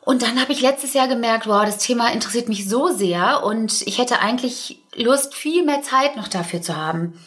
Und 0.02 0.22
dann 0.22 0.40
habe 0.40 0.52
ich 0.52 0.62
letztes 0.62 0.94
Jahr 0.94 1.08
gemerkt, 1.08 1.48
wow, 1.48 1.64
das 1.66 1.78
Thema 1.78 2.12
interessiert 2.12 2.50
mich 2.50 2.68
so 2.68 2.88
sehr 2.88 3.44
und 3.44 3.82
ich 3.86 3.98
hätte 3.98 4.20
eigentlich 4.20 4.82
Lust, 4.96 5.36
viel 5.36 5.64
mehr 5.64 5.82
Zeit 5.82 6.16
noch 6.16 6.28
dafür 6.28 6.62
zu 6.62 6.76
haben. 6.76 7.20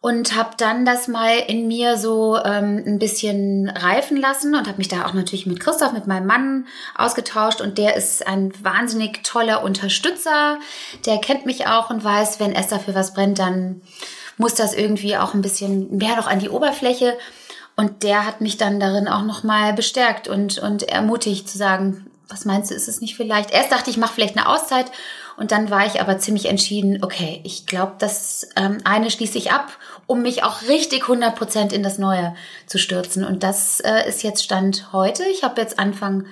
Und 0.00 0.34
habe 0.34 0.50
dann 0.56 0.84
das 0.84 1.06
mal 1.06 1.38
in 1.46 1.68
mir 1.68 1.96
so 1.96 2.36
ähm, 2.36 2.82
ein 2.84 2.98
bisschen 2.98 3.68
reifen 3.68 4.16
lassen 4.16 4.56
und 4.56 4.66
habe 4.66 4.78
mich 4.78 4.88
da 4.88 5.06
auch 5.06 5.14
natürlich 5.14 5.46
mit 5.46 5.60
Christoph, 5.60 5.92
mit 5.92 6.08
meinem 6.08 6.26
Mann 6.26 6.66
ausgetauscht. 6.96 7.60
Und 7.60 7.78
der 7.78 7.94
ist 7.94 8.26
ein 8.26 8.52
wahnsinnig 8.64 9.22
toller 9.22 9.62
Unterstützer. 9.62 10.58
Der 11.06 11.18
kennt 11.18 11.46
mich 11.46 11.68
auch 11.68 11.88
und 11.88 12.02
weiß, 12.02 12.40
wenn 12.40 12.52
Esther 12.52 12.80
für 12.80 12.96
was 12.96 13.14
brennt, 13.14 13.38
dann 13.38 13.82
muss 14.38 14.54
das 14.54 14.74
irgendwie 14.74 15.16
auch 15.16 15.34
ein 15.34 15.42
bisschen 15.42 15.96
mehr 15.96 16.16
noch 16.16 16.26
an 16.26 16.40
die 16.40 16.48
Oberfläche. 16.48 17.16
Und 17.76 18.02
der 18.02 18.26
hat 18.26 18.40
mich 18.40 18.56
dann 18.56 18.80
darin 18.80 19.08
auch 19.08 19.22
nochmal 19.22 19.72
bestärkt 19.72 20.28
und, 20.28 20.58
und 20.58 20.82
ermutigt 20.84 21.48
zu 21.48 21.56
sagen, 21.56 22.06
was 22.28 22.44
meinst 22.44 22.70
du, 22.70 22.74
ist 22.74 22.88
es 22.88 23.00
nicht 23.00 23.16
vielleicht? 23.16 23.50
Erst 23.50 23.72
dachte 23.72 23.90
ich, 23.90 23.96
ich 23.96 24.00
mache 24.00 24.14
vielleicht 24.14 24.36
eine 24.36 24.48
Auszeit 24.48 24.90
und 25.36 25.52
dann 25.52 25.70
war 25.70 25.86
ich 25.86 26.00
aber 26.00 26.18
ziemlich 26.18 26.46
entschieden, 26.46 27.02
okay, 27.02 27.40
ich 27.44 27.66
glaube, 27.66 27.94
das 27.98 28.48
ähm, 28.56 28.78
eine 28.84 29.10
schließe 29.10 29.38
ich 29.38 29.52
ab, 29.52 29.76
um 30.06 30.22
mich 30.22 30.42
auch 30.42 30.62
richtig 30.62 31.04
100% 31.04 31.72
in 31.72 31.82
das 31.82 31.98
Neue 31.98 32.34
zu 32.66 32.78
stürzen. 32.78 33.24
Und 33.24 33.42
das 33.42 33.80
äh, 33.80 34.08
ist 34.08 34.22
jetzt 34.22 34.44
Stand 34.44 34.92
heute. 34.92 35.24
Ich 35.24 35.42
habe 35.42 35.60
jetzt 35.60 35.78
Anfang 35.78 36.26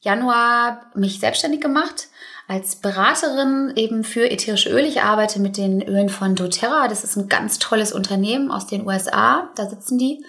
Januar 0.00 0.82
mich 0.94 1.20
selbstständig 1.20 1.60
gemacht 1.60 2.08
als 2.48 2.76
Beraterin 2.76 3.72
eben 3.74 4.04
für 4.04 4.30
ätherische 4.30 4.70
Öle. 4.70 4.86
Ich 4.86 5.02
arbeite 5.02 5.40
mit 5.40 5.56
den 5.56 5.82
Ölen 5.82 6.08
von 6.08 6.36
doTERRA. 6.36 6.86
Das 6.86 7.02
ist 7.02 7.16
ein 7.16 7.28
ganz 7.28 7.58
tolles 7.58 7.92
Unternehmen 7.92 8.52
aus 8.52 8.66
den 8.66 8.86
USA. 8.86 9.48
Da 9.56 9.68
sitzen 9.68 9.98
die. 9.98 10.24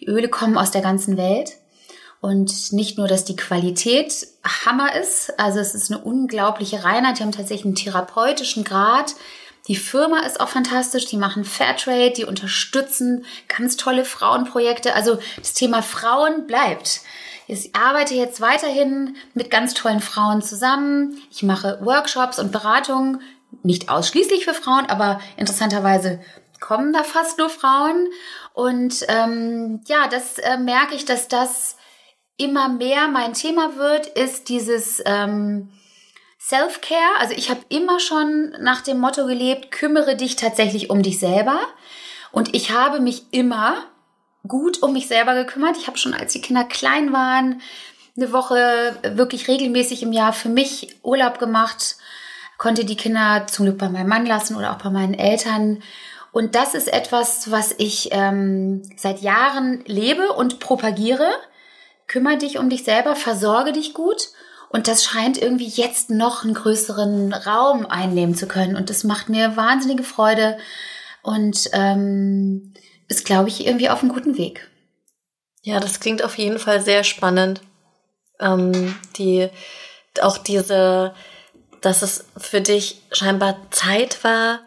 Die 0.00 0.06
Öle 0.06 0.28
kommen 0.28 0.56
aus 0.58 0.70
der 0.70 0.82
ganzen 0.82 1.16
Welt. 1.16 1.52
Und 2.20 2.72
nicht 2.72 2.98
nur, 2.98 3.06
dass 3.06 3.24
die 3.24 3.36
Qualität 3.36 4.26
Hammer 4.44 4.96
ist, 4.96 5.38
also 5.38 5.60
es 5.60 5.74
ist 5.74 5.92
eine 5.92 6.02
unglaubliche 6.02 6.82
Reinheit, 6.82 7.18
die 7.18 7.22
haben 7.22 7.32
tatsächlich 7.32 7.64
einen 7.64 7.76
therapeutischen 7.76 8.64
Grad. 8.64 9.14
Die 9.68 9.76
Firma 9.76 10.20
ist 10.20 10.40
auch 10.40 10.48
fantastisch, 10.48 11.06
die 11.06 11.16
machen 11.16 11.44
Fairtrade, 11.44 12.10
die 12.10 12.24
unterstützen 12.24 13.24
ganz 13.46 13.76
tolle 13.76 14.04
Frauenprojekte. 14.04 14.94
Also 14.94 15.18
das 15.36 15.52
Thema 15.54 15.82
Frauen 15.82 16.46
bleibt. 16.46 17.02
Ich 17.46 17.74
arbeite 17.74 18.14
jetzt 18.14 18.40
weiterhin 18.40 19.16
mit 19.34 19.50
ganz 19.50 19.74
tollen 19.74 20.00
Frauen 20.00 20.42
zusammen. 20.42 21.18
Ich 21.30 21.42
mache 21.42 21.78
Workshops 21.82 22.38
und 22.38 22.50
Beratungen, 22.50 23.20
nicht 23.62 23.88
ausschließlich 23.88 24.44
für 24.44 24.54
Frauen, 24.54 24.86
aber 24.86 25.20
interessanterweise 25.36 26.20
kommen 26.60 26.92
da 26.92 27.02
fast 27.02 27.38
nur 27.38 27.48
Frauen. 27.48 28.08
Und 28.58 29.06
ähm, 29.06 29.82
ja, 29.86 30.08
das 30.08 30.38
äh, 30.38 30.56
merke 30.56 30.96
ich, 30.96 31.04
dass 31.04 31.28
das 31.28 31.76
immer 32.36 32.68
mehr 32.68 33.06
mein 33.06 33.32
Thema 33.32 33.76
wird, 33.76 34.08
ist 34.08 34.48
dieses 34.48 35.00
ähm, 35.06 35.68
Self-Care. 36.40 37.20
Also 37.20 37.34
ich 37.36 37.50
habe 37.50 37.60
immer 37.68 38.00
schon 38.00 38.56
nach 38.58 38.80
dem 38.80 38.98
Motto 38.98 39.26
gelebt, 39.26 39.70
kümmere 39.70 40.16
dich 40.16 40.34
tatsächlich 40.34 40.90
um 40.90 41.04
dich 41.04 41.20
selber. 41.20 41.60
Und 42.32 42.52
ich 42.56 42.72
habe 42.72 42.98
mich 42.98 43.26
immer 43.30 43.76
gut 44.48 44.82
um 44.82 44.92
mich 44.92 45.06
selber 45.06 45.34
gekümmert. 45.34 45.76
Ich 45.76 45.86
habe 45.86 45.96
schon, 45.96 46.12
als 46.12 46.32
die 46.32 46.40
Kinder 46.40 46.64
klein 46.64 47.12
waren, 47.12 47.62
eine 48.16 48.32
Woche 48.32 48.96
wirklich 49.04 49.46
regelmäßig 49.46 50.02
im 50.02 50.12
Jahr 50.12 50.32
für 50.32 50.48
mich 50.48 50.96
Urlaub 51.04 51.38
gemacht, 51.38 51.94
konnte 52.56 52.84
die 52.84 52.96
Kinder 52.96 53.46
zum 53.46 53.66
Glück 53.66 53.78
bei 53.78 53.88
meinem 53.88 54.08
Mann 54.08 54.26
lassen 54.26 54.56
oder 54.56 54.72
auch 54.72 54.82
bei 54.82 54.90
meinen 54.90 55.14
Eltern 55.14 55.80
und 56.32 56.54
das 56.54 56.74
ist 56.74 56.92
etwas, 56.92 57.50
was 57.50 57.74
ich 57.78 58.10
ähm, 58.12 58.82
seit 58.96 59.22
Jahren 59.22 59.82
lebe 59.86 60.32
und 60.32 60.60
propagiere. 60.60 61.30
Kümmer 62.06 62.36
dich 62.36 62.58
um 62.58 62.70
dich 62.70 62.84
selber, 62.84 63.16
versorge 63.16 63.72
dich 63.72 63.94
gut. 63.94 64.28
Und 64.70 64.86
das 64.86 65.04
scheint 65.04 65.40
irgendwie 65.40 65.66
jetzt 65.66 66.10
noch 66.10 66.44
einen 66.44 66.54
größeren 66.54 67.32
Raum 67.32 67.86
einnehmen 67.86 68.34
zu 68.34 68.46
können. 68.46 68.76
Und 68.76 68.90
das 68.90 69.04
macht 69.04 69.30
mir 69.30 69.56
wahnsinnige 69.56 70.02
Freude 70.02 70.58
und 71.22 71.70
ähm, 71.72 72.74
ist, 73.08 73.24
glaube 73.24 73.48
ich, 73.48 73.66
irgendwie 73.66 73.88
auf 73.88 74.02
einem 74.02 74.12
guten 74.12 74.36
Weg. 74.36 74.68
Ja, 75.62 75.80
das 75.80 76.00
klingt 76.00 76.22
auf 76.22 76.36
jeden 76.36 76.58
Fall 76.58 76.82
sehr 76.82 77.02
spannend. 77.04 77.62
Ähm, 78.40 78.94
die, 79.16 79.48
auch 80.20 80.38
diese, 80.38 81.14
dass 81.80 82.02
es 82.02 82.26
für 82.36 82.60
dich 82.60 83.02
scheinbar 83.10 83.56
Zeit 83.70 84.22
war, 84.22 84.60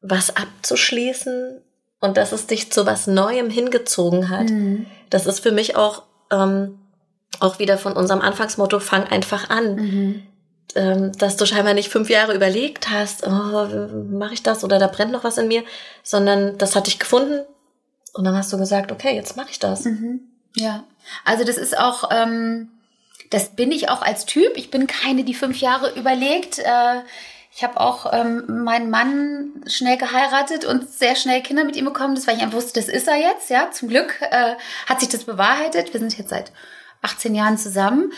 was 0.00 0.36
abzuschließen 0.36 1.60
und 2.00 2.16
dass 2.16 2.32
es 2.32 2.46
dich 2.46 2.70
zu 2.72 2.86
was 2.86 3.06
Neuem 3.06 3.50
hingezogen 3.50 4.28
hat. 4.28 4.50
Mhm. 4.50 4.86
Das 5.10 5.26
ist 5.26 5.40
für 5.40 5.52
mich 5.52 5.76
auch, 5.76 6.04
ähm, 6.30 6.78
auch 7.40 7.58
wieder 7.58 7.78
von 7.78 7.94
unserem 7.94 8.20
Anfangsmotto, 8.20 8.78
fang 8.78 9.04
einfach 9.04 9.50
an. 9.50 9.74
Mhm. 9.74 10.22
Ähm, 10.74 11.12
dass 11.12 11.36
du 11.36 11.46
scheinbar 11.46 11.72
nicht 11.72 11.88
fünf 11.88 12.10
Jahre 12.10 12.34
überlegt 12.34 12.90
hast, 12.90 13.26
oh, 13.26 13.30
mache 14.10 14.34
ich 14.34 14.42
das 14.42 14.64
oder 14.64 14.78
da 14.78 14.86
brennt 14.86 15.12
noch 15.12 15.24
was 15.24 15.38
in 15.38 15.48
mir, 15.48 15.64
sondern 16.02 16.58
das 16.58 16.76
hat 16.76 16.86
dich 16.86 16.98
gefunden 16.98 17.40
und 18.12 18.24
dann 18.24 18.36
hast 18.36 18.52
du 18.52 18.58
gesagt, 18.58 18.92
okay, 18.92 19.14
jetzt 19.14 19.34
mache 19.34 19.50
ich 19.50 19.58
das. 19.58 19.86
Mhm. 19.86 20.20
Ja, 20.54 20.84
also 21.24 21.44
das 21.44 21.56
ist 21.56 21.78
auch, 21.78 22.10
ähm, 22.12 22.68
das 23.30 23.56
bin 23.56 23.72
ich 23.72 23.88
auch 23.88 24.02
als 24.02 24.26
Typ. 24.26 24.52
Ich 24.56 24.70
bin 24.70 24.86
keine, 24.86 25.24
die 25.24 25.34
fünf 25.34 25.58
Jahre 25.60 25.98
überlegt. 25.98 26.58
Äh, 26.58 27.00
ich 27.58 27.64
habe 27.64 27.80
auch 27.80 28.12
ähm, 28.12 28.62
meinen 28.62 28.88
Mann 28.88 29.50
schnell 29.66 29.98
geheiratet 29.98 30.64
und 30.64 30.88
sehr 30.88 31.16
schnell 31.16 31.42
Kinder 31.42 31.64
mit 31.64 31.74
ihm 31.74 31.86
bekommen. 31.86 32.14
Das, 32.14 32.28
weil 32.28 32.36
ich 32.36 32.42
einfach 32.44 32.56
wusste, 32.56 32.78
das 32.78 32.88
ist 32.88 33.08
er 33.08 33.16
jetzt. 33.16 33.50
Ja, 33.50 33.72
zum 33.72 33.88
Glück 33.88 34.20
äh, 34.20 34.54
hat 34.86 35.00
sich 35.00 35.08
das 35.08 35.24
bewahrheitet. 35.24 35.92
Wir 35.92 35.98
sind 35.98 36.16
jetzt 36.16 36.30
seit 36.30 36.52
18 37.02 37.34
Jahren 37.34 37.58
zusammen, 37.58 38.12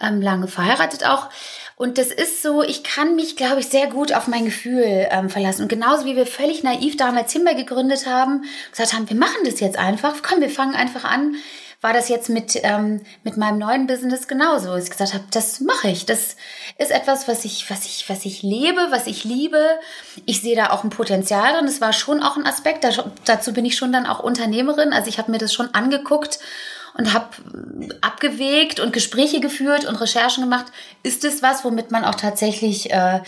ähm, 0.00 0.22
lange 0.22 0.48
verheiratet 0.48 1.04
auch. 1.04 1.28
Und 1.76 1.98
das 1.98 2.06
ist 2.06 2.42
so, 2.42 2.62
ich 2.62 2.84
kann 2.84 3.16
mich, 3.16 3.36
glaube 3.36 3.60
ich, 3.60 3.68
sehr 3.68 3.88
gut 3.88 4.14
auf 4.14 4.28
mein 4.28 4.46
Gefühl 4.46 5.08
ähm, 5.10 5.28
verlassen. 5.28 5.60
Und 5.60 5.68
genauso 5.68 6.06
wie 6.06 6.16
wir 6.16 6.26
völlig 6.26 6.62
naiv 6.62 6.96
damals 6.96 7.30
Timber 7.30 7.52
gegründet 7.52 8.06
haben, 8.06 8.44
gesagt 8.70 8.94
haben, 8.94 9.10
wir 9.10 9.16
machen 9.16 9.44
das 9.44 9.60
jetzt 9.60 9.76
einfach. 9.76 10.14
Komm, 10.26 10.40
wir 10.40 10.48
fangen 10.48 10.74
einfach 10.74 11.04
an 11.04 11.36
war 11.80 11.92
das 11.92 12.08
jetzt 12.08 12.28
mit, 12.28 12.58
ähm, 12.62 13.02
mit 13.22 13.36
meinem 13.36 13.58
neuen 13.58 13.86
Business 13.86 14.28
genauso. 14.28 14.74
Ich 14.76 14.90
gesagt 14.90 15.14
habe, 15.14 15.24
das 15.30 15.60
mache 15.60 15.88
ich. 15.88 16.06
Das 16.06 16.36
ist 16.78 16.90
etwas, 16.90 17.28
was 17.28 17.44
ich, 17.44 17.70
was 17.70 17.84
ich, 17.84 18.08
was 18.08 18.24
ich 18.24 18.42
lebe, 18.42 18.88
was 18.90 19.06
ich 19.06 19.24
liebe. 19.24 19.62
Ich 20.24 20.40
sehe 20.40 20.56
da 20.56 20.70
auch 20.70 20.84
ein 20.84 20.90
Potenzial 20.90 21.54
drin. 21.54 21.66
Das 21.66 21.80
war 21.80 21.92
schon 21.92 22.22
auch 22.22 22.36
ein 22.36 22.46
Aspekt. 22.46 22.84
Da, 22.84 22.90
dazu 23.24 23.52
bin 23.52 23.64
ich 23.64 23.76
schon 23.76 23.92
dann 23.92 24.06
auch 24.06 24.20
Unternehmerin. 24.20 24.92
Also 24.92 25.08
ich 25.08 25.18
habe 25.18 25.30
mir 25.30 25.38
das 25.38 25.52
schon 25.52 25.74
angeguckt 25.74 26.38
und 26.96 27.12
habe 27.12 27.28
abgewegt 28.00 28.80
und 28.80 28.92
Gespräche 28.92 29.40
geführt 29.40 29.84
und 29.84 29.96
Recherchen 29.96 30.42
gemacht. 30.42 30.66
Ist 31.02 31.24
es 31.24 31.42
was, 31.42 31.64
womit 31.64 31.90
man 31.90 32.04
auch 32.04 32.14
tatsächlich 32.14 32.90
äh, 32.90 33.20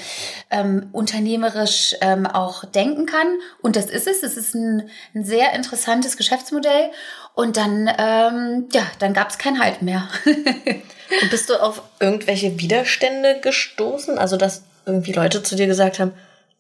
ähm, 0.50 0.88
unternehmerisch 0.92 1.94
ähm, 2.00 2.26
auch 2.26 2.64
denken 2.64 3.04
kann? 3.04 3.26
Und 3.60 3.76
das 3.76 3.86
ist 3.86 4.06
es. 4.06 4.22
Es 4.22 4.36
ist 4.36 4.54
ein, 4.54 4.88
ein 5.14 5.24
sehr 5.24 5.52
interessantes 5.52 6.16
Geschäftsmodell. 6.16 6.90
Und 7.38 7.56
dann, 7.56 7.88
ähm, 7.98 8.66
ja, 8.72 8.82
dann 8.98 9.14
gab 9.14 9.30
es 9.30 9.38
kein 9.38 9.60
Halt 9.60 9.80
mehr. 9.80 10.08
und 10.24 11.30
bist 11.30 11.48
du 11.48 11.62
auf 11.62 11.82
irgendwelche 12.00 12.58
Widerstände 12.58 13.38
gestoßen? 13.40 14.18
Also, 14.18 14.36
dass 14.36 14.64
irgendwie 14.86 15.12
Leute 15.12 15.44
zu 15.44 15.54
dir 15.54 15.68
gesagt 15.68 16.00
haben, 16.00 16.14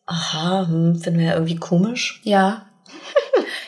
aha, 0.06 0.68
hm, 0.68 1.00
finden 1.00 1.18
wir 1.18 1.26
ja 1.26 1.32
irgendwie 1.32 1.56
komisch? 1.56 2.20
Ja, 2.22 2.68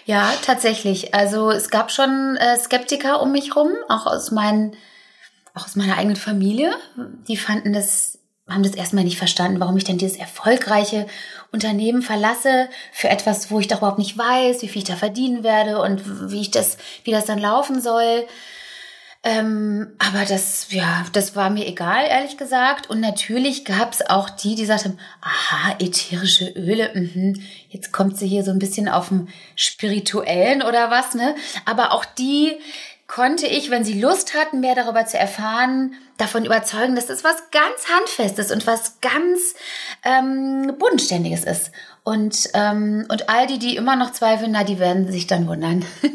ja, 0.04 0.32
tatsächlich. 0.46 1.12
Also 1.12 1.50
es 1.50 1.68
gab 1.70 1.90
schon 1.90 2.36
äh, 2.36 2.56
Skeptiker 2.56 3.20
um 3.20 3.32
mich 3.32 3.56
rum, 3.56 3.72
auch 3.88 4.06
aus 4.06 4.30
meinen, 4.30 4.76
auch 5.52 5.64
aus 5.64 5.74
meiner 5.74 5.98
eigenen 5.98 6.14
Familie. 6.14 6.72
Die 7.26 7.36
fanden 7.36 7.72
das, 7.72 8.19
haben 8.50 8.62
das 8.62 8.74
erstmal 8.74 9.04
nicht 9.04 9.18
verstanden, 9.18 9.60
warum 9.60 9.76
ich 9.76 9.84
denn 9.84 9.98
dieses 9.98 10.16
erfolgreiche 10.16 11.06
Unternehmen 11.52 12.02
verlasse 12.02 12.68
für 12.92 13.08
etwas, 13.08 13.50
wo 13.50 13.60
ich 13.60 13.68
doch 13.68 13.78
überhaupt 13.78 13.98
nicht 13.98 14.16
weiß, 14.16 14.62
wie 14.62 14.68
viel 14.68 14.82
ich 14.82 14.88
da 14.88 14.96
verdienen 14.96 15.42
werde 15.42 15.80
und 15.80 16.30
wie 16.30 16.40
ich 16.40 16.50
das, 16.50 16.76
wie 17.04 17.10
das 17.10 17.26
dann 17.26 17.38
laufen 17.38 17.80
soll. 17.80 18.26
Ähm, 19.22 19.88
aber 19.98 20.24
das, 20.24 20.68
ja, 20.70 21.04
das 21.12 21.36
war 21.36 21.50
mir 21.50 21.66
egal, 21.66 22.06
ehrlich 22.08 22.38
gesagt. 22.38 22.88
Und 22.88 23.00
natürlich 23.00 23.66
gab 23.66 23.92
es 23.92 24.08
auch 24.08 24.30
die, 24.30 24.54
die 24.54 24.64
sagten, 24.64 24.98
aha, 25.20 25.76
ätherische 25.78 26.48
Öle, 26.56 26.90
mh, 26.94 27.38
jetzt 27.68 27.92
kommt 27.92 28.16
sie 28.16 28.26
hier 28.26 28.44
so 28.44 28.50
ein 28.50 28.58
bisschen 28.58 28.88
auf 28.88 29.08
dem 29.08 29.28
spirituellen 29.56 30.62
oder 30.62 30.90
was, 30.90 31.14
ne? 31.14 31.34
Aber 31.66 31.92
auch 31.92 32.06
die 32.06 32.56
konnte 33.10 33.48
ich, 33.48 33.70
wenn 33.70 33.84
sie 33.84 34.00
Lust 34.00 34.34
hatten, 34.34 34.60
mehr 34.60 34.76
darüber 34.76 35.04
zu 35.04 35.18
erfahren, 35.18 35.94
davon 36.16 36.44
überzeugen, 36.44 36.94
dass 36.94 37.06
das 37.06 37.24
was 37.24 37.50
ganz 37.50 37.88
Handfestes 37.92 38.52
und 38.52 38.68
was 38.68 39.00
ganz 39.00 39.56
ähm, 40.04 40.76
Bodenständiges 40.78 41.42
ist. 41.42 41.72
Und, 42.04 42.50
ähm, 42.54 43.06
und 43.08 43.28
all 43.28 43.48
die, 43.48 43.58
die 43.58 43.74
immer 43.74 43.96
noch 43.96 44.12
zweifeln, 44.12 44.52
na, 44.52 44.62
die 44.62 44.78
werden 44.78 45.10
sich 45.10 45.26
dann 45.26 45.48
wundern. 45.48 45.84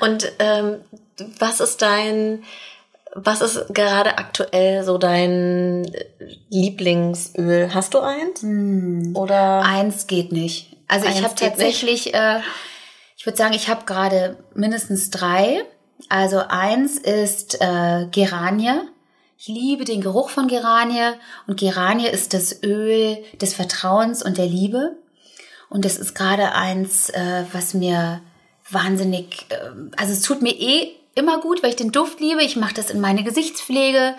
und 0.00 0.30
ähm, 0.38 0.80
was 1.38 1.60
ist 1.60 1.80
dein, 1.80 2.44
was 3.14 3.40
ist 3.40 3.74
gerade 3.74 4.18
aktuell 4.18 4.84
so 4.84 4.98
dein 4.98 5.90
Lieblingsöl? 6.50 7.72
Hast 7.72 7.94
du 7.94 8.00
eins? 8.00 8.42
Hm. 8.42 9.16
Oder 9.16 9.62
eins 9.62 10.06
geht 10.06 10.30
nicht. 10.30 10.76
Also 10.88 11.08
ich 11.08 11.24
habe 11.24 11.34
tatsächlich, 11.34 12.12
äh, 12.12 12.40
ich 13.22 13.26
würde 13.26 13.38
sagen, 13.38 13.54
ich 13.54 13.68
habe 13.68 13.84
gerade 13.84 14.36
mindestens 14.52 15.10
drei. 15.10 15.62
Also 16.08 16.38
eins 16.38 16.98
ist 16.98 17.56
äh, 17.60 18.08
Geranie. 18.10 18.80
Ich 19.38 19.46
liebe 19.46 19.84
den 19.84 20.00
Geruch 20.00 20.28
von 20.28 20.48
Geranie 20.48 21.12
und 21.46 21.60
Geranie 21.60 22.08
ist 22.08 22.34
das 22.34 22.64
Öl 22.64 23.22
des 23.40 23.54
Vertrauens 23.54 24.24
und 24.24 24.38
der 24.38 24.46
Liebe. 24.46 24.96
Und 25.68 25.84
das 25.84 25.98
ist 25.98 26.16
gerade 26.16 26.56
eins, 26.56 27.10
äh, 27.10 27.44
was 27.52 27.74
mir 27.74 28.22
wahnsinnig, 28.68 29.46
äh, 29.50 29.70
also 29.96 30.12
es 30.12 30.22
tut 30.22 30.42
mir 30.42 30.58
eh 30.58 30.90
immer 31.14 31.40
gut, 31.40 31.62
weil 31.62 31.70
ich 31.70 31.76
den 31.76 31.92
Duft 31.92 32.18
liebe. 32.18 32.42
Ich 32.42 32.56
mache 32.56 32.74
das 32.74 32.90
in 32.90 33.00
meine 33.00 33.22
Gesichtspflege. 33.22 34.16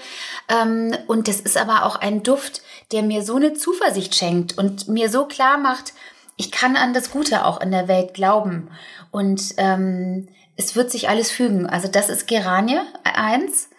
Ähm, 0.47 0.95
und 1.07 1.27
das 1.27 1.41
ist 1.41 1.57
aber 1.57 1.83
auch 1.83 1.97
ein 1.97 2.23
Duft, 2.23 2.61
der 2.93 3.03
mir 3.03 3.21
so 3.23 3.35
eine 3.35 3.53
Zuversicht 3.53 4.15
schenkt 4.15 4.57
und 4.57 4.87
mir 4.87 5.09
so 5.09 5.25
klar 5.25 5.57
macht, 5.57 5.91
ich 6.35 6.51
kann 6.51 6.75
an 6.75 6.93
das 6.93 7.11
Gute 7.11 7.45
auch 7.45 7.61
in 7.61 7.71
der 7.71 7.87
Welt 7.87 8.13
glauben. 8.13 8.69
Und 9.11 9.53
ähm, 9.57 10.27
es 10.55 10.75
wird 10.75 10.91
sich 10.91 11.09
alles 11.09 11.31
fügen. 11.31 11.67
Also 11.67 11.87
das 11.87 12.09
ist 12.09 12.27
Geranie 12.27 12.79
eins. 13.03 13.69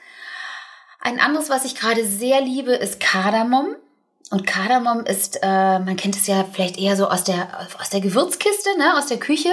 Ein 1.01 1.21
anderes, 1.21 1.51
was 1.51 1.65
ich 1.65 1.75
gerade 1.75 2.05
sehr 2.05 2.41
liebe, 2.41 2.73
ist 2.73 3.01
Kardamom. 3.01 3.77
Und 4.31 4.47
Kardamom 4.47 5.05
ist, 5.05 5.39
äh, 5.43 5.79
man 5.79 5.97
kennt 5.97 6.17
es 6.17 6.27
ja 6.27 6.45
vielleicht 6.51 6.79
eher 6.79 6.97
so 6.97 7.09
aus 7.09 7.25
der, 7.25 7.69
aus 7.79 7.91
der 7.91 8.01
Gewürzkiste, 8.01 8.71
ne, 8.79 8.97
aus 8.97 9.07
der 9.07 9.19
Küche. 9.19 9.51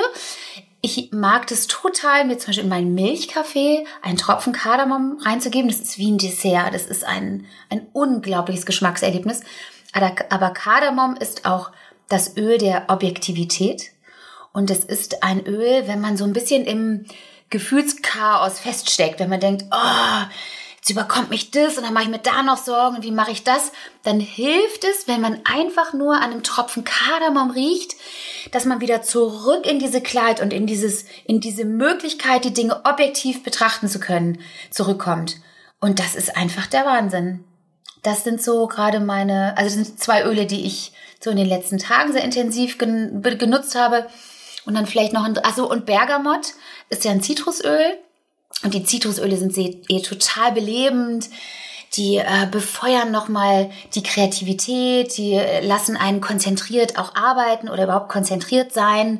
Ich 0.81 1.09
mag 1.11 1.45
das 1.47 1.67
total, 1.67 2.25
mir 2.25 2.37
zum 2.37 2.47
Beispiel 2.47 2.63
in 2.63 2.69
meinen 2.69 2.95
Milchkaffee 2.95 3.85
einen 4.01 4.17
Tropfen 4.17 4.53
Kardamom 4.53 5.19
reinzugeben. 5.21 5.69
Das 5.69 5.79
ist 5.79 5.97
wie 5.97 6.09
ein 6.09 6.17
Dessert. 6.17 6.73
Das 6.73 6.85
ist 6.85 7.03
ein, 7.03 7.45
ein 7.69 7.87
unglaubliches 7.93 8.65
Geschmackserlebnis. 8.65 9.41
Aber 9.93 10.49
Kardamom 10.51 11.17
ist 11.17 11.45
auch 11.45 11.71
das 12.11 12.37
Öl 12.37 12.57
der 12.57 12.85
Objektivität. 12.89 13.91
Und 14.53 14.69
es 14.69 14.83
ist 14.83 15.23
ein 15.23 15.45
Öl, 15.45 15.87
wenn 15.87 16.01
man 16.01 16.17
so 16.17 16.25
ein 16.25 16.33
bisschen 16.33 16.65
im 16.65 17.05
Gefühlschaos 17.49 18.59
feststeckt, 18.59 19.19
wenn 19.19 19.29
man 19.29 19.39
denkt, 19.39 19.65
oh, 19.71 20.25
jetzt 20.77 20.89
überkommt 20.89 21.29
mich 21.29 21.51
das 21.51 21.77
und 21.77 21.83
dann 21.83 21.93
mache 21.93 22.05
ich 22.05 22.09
mir 22.09 22.19
da 22.19 22.43
noch 22.43 22.57
Sorgen 22.57 22.97
und 22.97 23.03
wie 23.03 23.11
mache 23.11 23.31
ich 23.31 23.43
das, 23.43 23.71
dann 24.03 24.19
hilft 24.19 24.83
es, 24.83 25.07
wenn 25.07 25.21
man 25.21 25.39
einfach 25.45 25.93
nur 25.93 26.15
an 26.15 26.31
einem 26.31 26.43
Tropfen 26.43 26.83
Kardamom 26.83 27.51
riecht, 27.51 27.95
dass 28.51 28.65
man 28.65 28.81
wieder 28.81 29.03
zurück 29.03 29.65
in 29.65 29.79
diese 29.79 30.01
Klarheit 30.01 30.41
und 30.41 30.51
in 30.51 30.65
dieses, 30.65 31.05
in 31.25 31.39
diese 31.39 31.65
Möglichkeit, 31.65 32.45
die 32.45 32.53
Dinge 32.53 32.83
objektiv 32.83 33.43
betrachten 33.43 33.87
zu 33.87 33.99
können, 33.99 34.39
zurückkommt. 34.71 35.37
Und 35.79 35.99
das 35.99 36.15
ist 36.15 36.35
einfach 36.35 36.67
der 36.67 36.85
Wahnsinn. 36.85 37.43
Das 38.03 38.23
sind 38.23 38.41
so 38.41 38.67
gerade 38.67 38.99
meine, 38.99 39.55
also 39.57 39.77
das 39.77 39.87
sind 39.87 39.99
zwei 39.99 40.23
Öle, 40.23 40.47
die 40.47 40.65
ich 40.65 40.93
so 41.23 41.29
in 41.29 41.37
den 41.37 41.47
letzten 41.47 41.77
Tagen 41.77 42.11
sehr 42.11 42.23
intensiv 42.23 42.77
gen 42.77 43.21
genutzt 43.21 43.75
habe. 43.75 44.07
Und 44.65 44.75
dann 44.75 44.85
vielleicht 44.85 45.13
noch 45.13 45.23
ein, 45.23 45.37
also 45.39 45.69
und 45.69 45.85
Bergamot 45.85 46.53
ist 46.89 47.05
ja 47.05 47.11
ein 47.11 47.21
Zitrusöl. 47.23 47.97
Und 48.63 48.73
die 48.73 48.83
Zitrusöle 48.83 49.37
sind 49.37 49.57
eh 49.57 50.01
total 50.01 50.51
belebend. 50.51 51.29
Die 51.95 52.17
äh, 52.17 52.47
befeuern 52.49 53.11
nochmal 53.11 53.69
die 53.95 54.03
Kreativität, 54.03 55.17
die 55.17 55.33
äh, 55.33 55.65
lassen 55.65 55.97
einen 55.97 56.21
konzentriert 56.21 56.97
auch 56.97 57.15
arbeiten 57.15 57.67
oder 57.67 57.83
überhaupt 57.83 58.07
konzentriert 58.07 58.71
sein. 58.71 59.19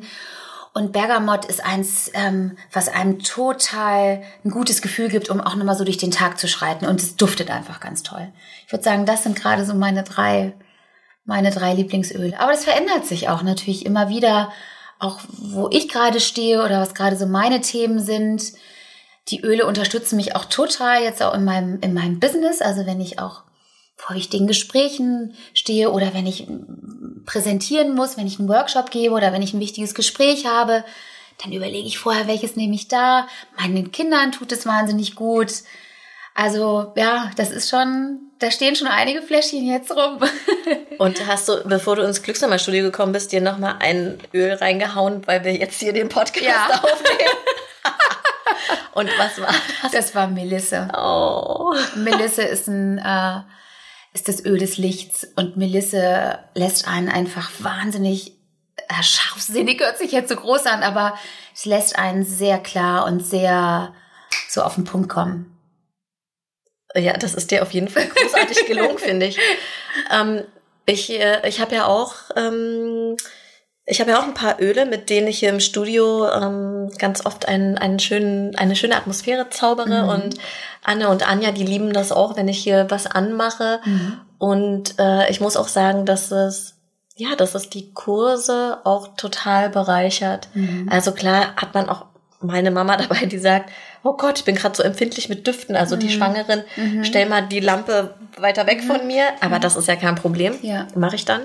Und 0.74 0.92
Bergamot 0.92 1.44
ist 1.44 1.62
eins, 1.62 2.10
ähm, 2.14 2.56
was 2.72 2.88
einem 2.88 3.18
total 3.18 4.22
ein 4.42 4.50
gutes 4.50 4.80
Gefühl 4.80 5.08
gibt, 5.10 5.28
um 5.28 5.42
auch 5.42 5.54
nochmal 5.54 5.76
so 5.76 5.84
durch 5.84 5.98
den 5.98 6.10
Tag 6.10 6.38
zu 6.38 6.48
schreiten. 6.48 6.86
Und 6.86 7.02
es 7.02 7.16
duftet 7.16 7.50
einfach 7.50 7.78
ganz 7.80 8.02
toll. 8.02 8.28
Ich 8.66 8.72
würde 8.72 8.84
sagen, 8.84 9.04
das 9.04 9.22
sind 9.22 9.36
gerade 9.38 9.66
so 9.66 9.74
meine 9.74 10.02
drei, 10.02 10.54
meine 11.24 11.50
drei 11.50 11.74
Lieblingsöle. 11.74 12.38
Aber 12.40 12.52
das 12.52 12.64
verändert 12.64 13.06
sich 13.06 13.28
auch 13.28 13.42
natürlich 13.42 13.86
immer 13.86 14.08
wieder, 14.08 14.52
auch 14.98 15.20
wo 15.28 15.68
ich 15.70 15.88
gerade 15.88 16.20
stehe 16.20 16.64
oder 16.64 16.80
was 16.80 16.94
gerade 16.94 17.16
so 17.16 17.26
meine 17.26 17.60
Themen 17.60 17.98
sind 18.00 18.52
die 19.28 19.40
Öle 19.42 19.66
unterstützen 19.66 20.16
mich 20.16 20.34
auch 20.34 20.44
total 20.46 21.02
jetzt 21.02 21.22
auch 21.22 21.34
in 21.34 21.44
meinem, 21.44 21.80
in 21.80 21.94
meinem 21.94 22.18
Business. 22.18 22.60
Also 22.60 22.86
wenn 22.86 23.00
ich 23.00 23.18
auch 23.18 23.42
vor 23.96 24.16
wichtigen 24.16 24.46
Gesprächen 24.46 25.34
stehe 25.54 25.92
oder 25.92 26.12
wenn 26.12 26.26
ich 26.26 26.48
präsentieren 27.24 27.94
muss, 27.94 28.16
wenn 28.16 28.26
ich 28.26 28.38
einen 28.38 28.48
Workshop 28.48 28.90
gebe 28.90 29.14
oder 29.14 29.32
wenn 29.32 29.42
ich 29.42 29.54
ein 29.54 29.60
wichtiges 29.60 29.94
Gespräch 29.94 30.46
habe, 30.46 30.84
dann 31.42 31.52
überlege 31.52 31.86
ich 31.86 31.98
vorher, 31.98 32.26
welches 32.26 32.56
nehme 32.56 32.74
ich 32.74 32.88
da. 32.88 33.28
Meinen 33.56 33.92
Kindern 33.92 34.32
tut 34.32 34.50
es 34.50 34.66
wahnsinnig 34.66 35.14
gut. 35.14 35.52
Also 36.34 36.92
ja, 36.96 37.30
das 37.36 37.50
ist 37.50 37.70
schon, 37.70 38.31
da 38.42 38.50
stehen 38.50 38.74
schon 38.76 38.88
einige 38.88 39.22
Fläschchen 39.22 39.66
jetzt 39.66 39.90
rum. 39.90 40.18
Und 40.98 41.26
hast 41.26 41.48
du, 41.48 41.62
bevor 41.64 41.96
du 41.96 42.02
ins 42.02 42.22
Glücksnummerstudio 42.22 42.82
gekommen 42.82 43.12
bist, 43.12 43.32
dir 43.32 43.40
nochmal 43.40 43.76
ein 43.80 44.18
Öl 44.34 44.52
reingehauen, 44.54 45.26
weil 45.26 45.44
wir 45.44 45.54
jetzt 45.54 45.80
hier 45.80 45.92
den 45.92 46.08
Podcast 46.08 46.44
ja. 46.44 46.68
aufnehmen? 46.82 47.38
Und 48.94 49.10
was 49.18 49.40
war 49.40 49.54
das? 49.82 49.92
Das 49.92 50.14
war 50.14 50.26
Melisse. 50.26 50.88
Oh. 50.96 51.74
Melisse 51.94 52.42
ist 52.42 52.68
ein 52.68 52.98
äh, 52.98 53.40
ist 54.12 54.28
das 54.28 54.44
Öl 54.44 54.58
des 54.58 54.76
Lichts 54.76 55.26
und 55.36 55.56
Melisse 55.56 56.38
lässt 56.54 56.86
einen 56.86 57.08
einfach 57.08 57.50
wahnsinnig 57.60 58.36
äh, 58.76 59.02
scharfsinnig 59.02 59.80
hört 59.80 59.98
sich 59.98 60.12
jetzt 60.12 60.28
so 60.28 60.36
groß 60.36 60.66
an, 60.66 60.82
aber 60.82 61.16
es 61.54 61.64
lässt 61.64 61.98
einen 61.98 62.24
sehr 62.24 62.58
klar 62.58 63.06
und 63.06 63.24
sehr 63.24 63.94
so 64.48 64.62
auf 64.62 64.74
den 64.74 64.84
Punkt 64.84 65.08
kommen. 65.08 65.51
Ja, 66.94 67.14
das 67.14 67.34
ist 67.34 67.50
dir 67.50 67.62
auf 67.62 67.72
jeden 67.72 67.88
Fall 67.88 68.06
großartig 68.06 68.66
gelungen, 68.66 68.98
finde 68.98 69.26
ich. 69.26 69.38
Ähm, 70.10 70.44
ich 70.86 71.10
äh, 71.10 71.48
ich 71.48 71.60
habe 71.60 71.74
ja 71.74 71.86
auch 71.86 72.14
ähm, 72.36 73.16
ich 73.84 74.00
habe 74.00 74.12
ja 74.12 74.20
auch 74.20 74.24
ein 74.24 74.34
paar 74.34 74.60
Öle, 74.60 74.86
mit 74.86 75.10
denen 75.10 75.26
ich 75.26 75.40
hier 75.40 75.48
im 75.48 75.60
Studio 75.60 76.28
ähm, 76.28 76.90
ganz 76.98 77.26
oft 77.26 77.48
einen, 77.48 77.78
einen 77.78 77.98
schönen, 77.98 78.54
eine 78.54 78.76
schöne 78.76 78.96
Atmosphäre 78.96 79.50
zaubere. 79.50 80.04
Mhm. 80.04 80.08
Und 80.08 80.34
Anne 80.84 81.08
und 81.08 81.28
Anja, 81.28 81.50
die 81.50 81.64
lieben 81.64 81.92
das 81.92 82.12
auch, 82.12 82.36
wenn 82.36 82.46
ich 82.46 82.58
hier 82.62 82.86
was 82.90 83.06
anmache. 83.06 83.80
Mhm. 83.84 84.20
Und 84.38 84.98
äh, 85.00 85.28
ich 85.30 85.40
muss 85.40 85.56
auch 85.56 85.68
sagen, 85.68 86.06
dass 86.06 86.30
es 86.30 86.76
ja, 87.16 87.36
dass 87.36 87.54
es 87.54 87.68
die 87.68 87.92
Kurse 87.92 88.78
auch 88.84 89.16
total 89.16 89.68
bereichert. 89.68 90.48
Mhm. 90.54 90.88
Also 90.90 91.12
klar 91.12 91.56
hat 91.56 91.74
man 91.74 91.88
auch 91.88 92.06
meine 92.42 92.70
Mama 92.70 92.96
dabei, 92.98 93.26
die 93.26 93.38
sagt, 93.38 93.70
oh 94.02 94.14
Gott, 94.14 94.38
ich 94.38 94.44
bin 94.44 94.54
gerade 94.54 94.76
so 94.76 94.82
empfindlich 94.82 95.28
mit 95.28 95.46
Düften. 95.46 95.76
Also 95.76 95.96
die 95.96 96.06
mhm. 96.06 96.10
Schwangeren, 96.10 96.64
mhm. 96.76 97.04
stell 97.04 97.28
mal 97.28 97.42
die 97.42 97.60
Lampe 97.60 98.14
weiter 98.36 98.66
weg 98.66 98.82
mhm. 98.82 98.86
von 98.86 99.06
mir. 99.06 99.24
Aber 99.40 99.58
das 99.58 99.76
ist 99.76 99.88
ja 99.88 99.96
kein 99.96 100.16
Problem. 100.16 100.54
Ja. 100.62 100.88
Mache 100.94 101.16
ich 101.16 101.24
dann. 101.24 101.42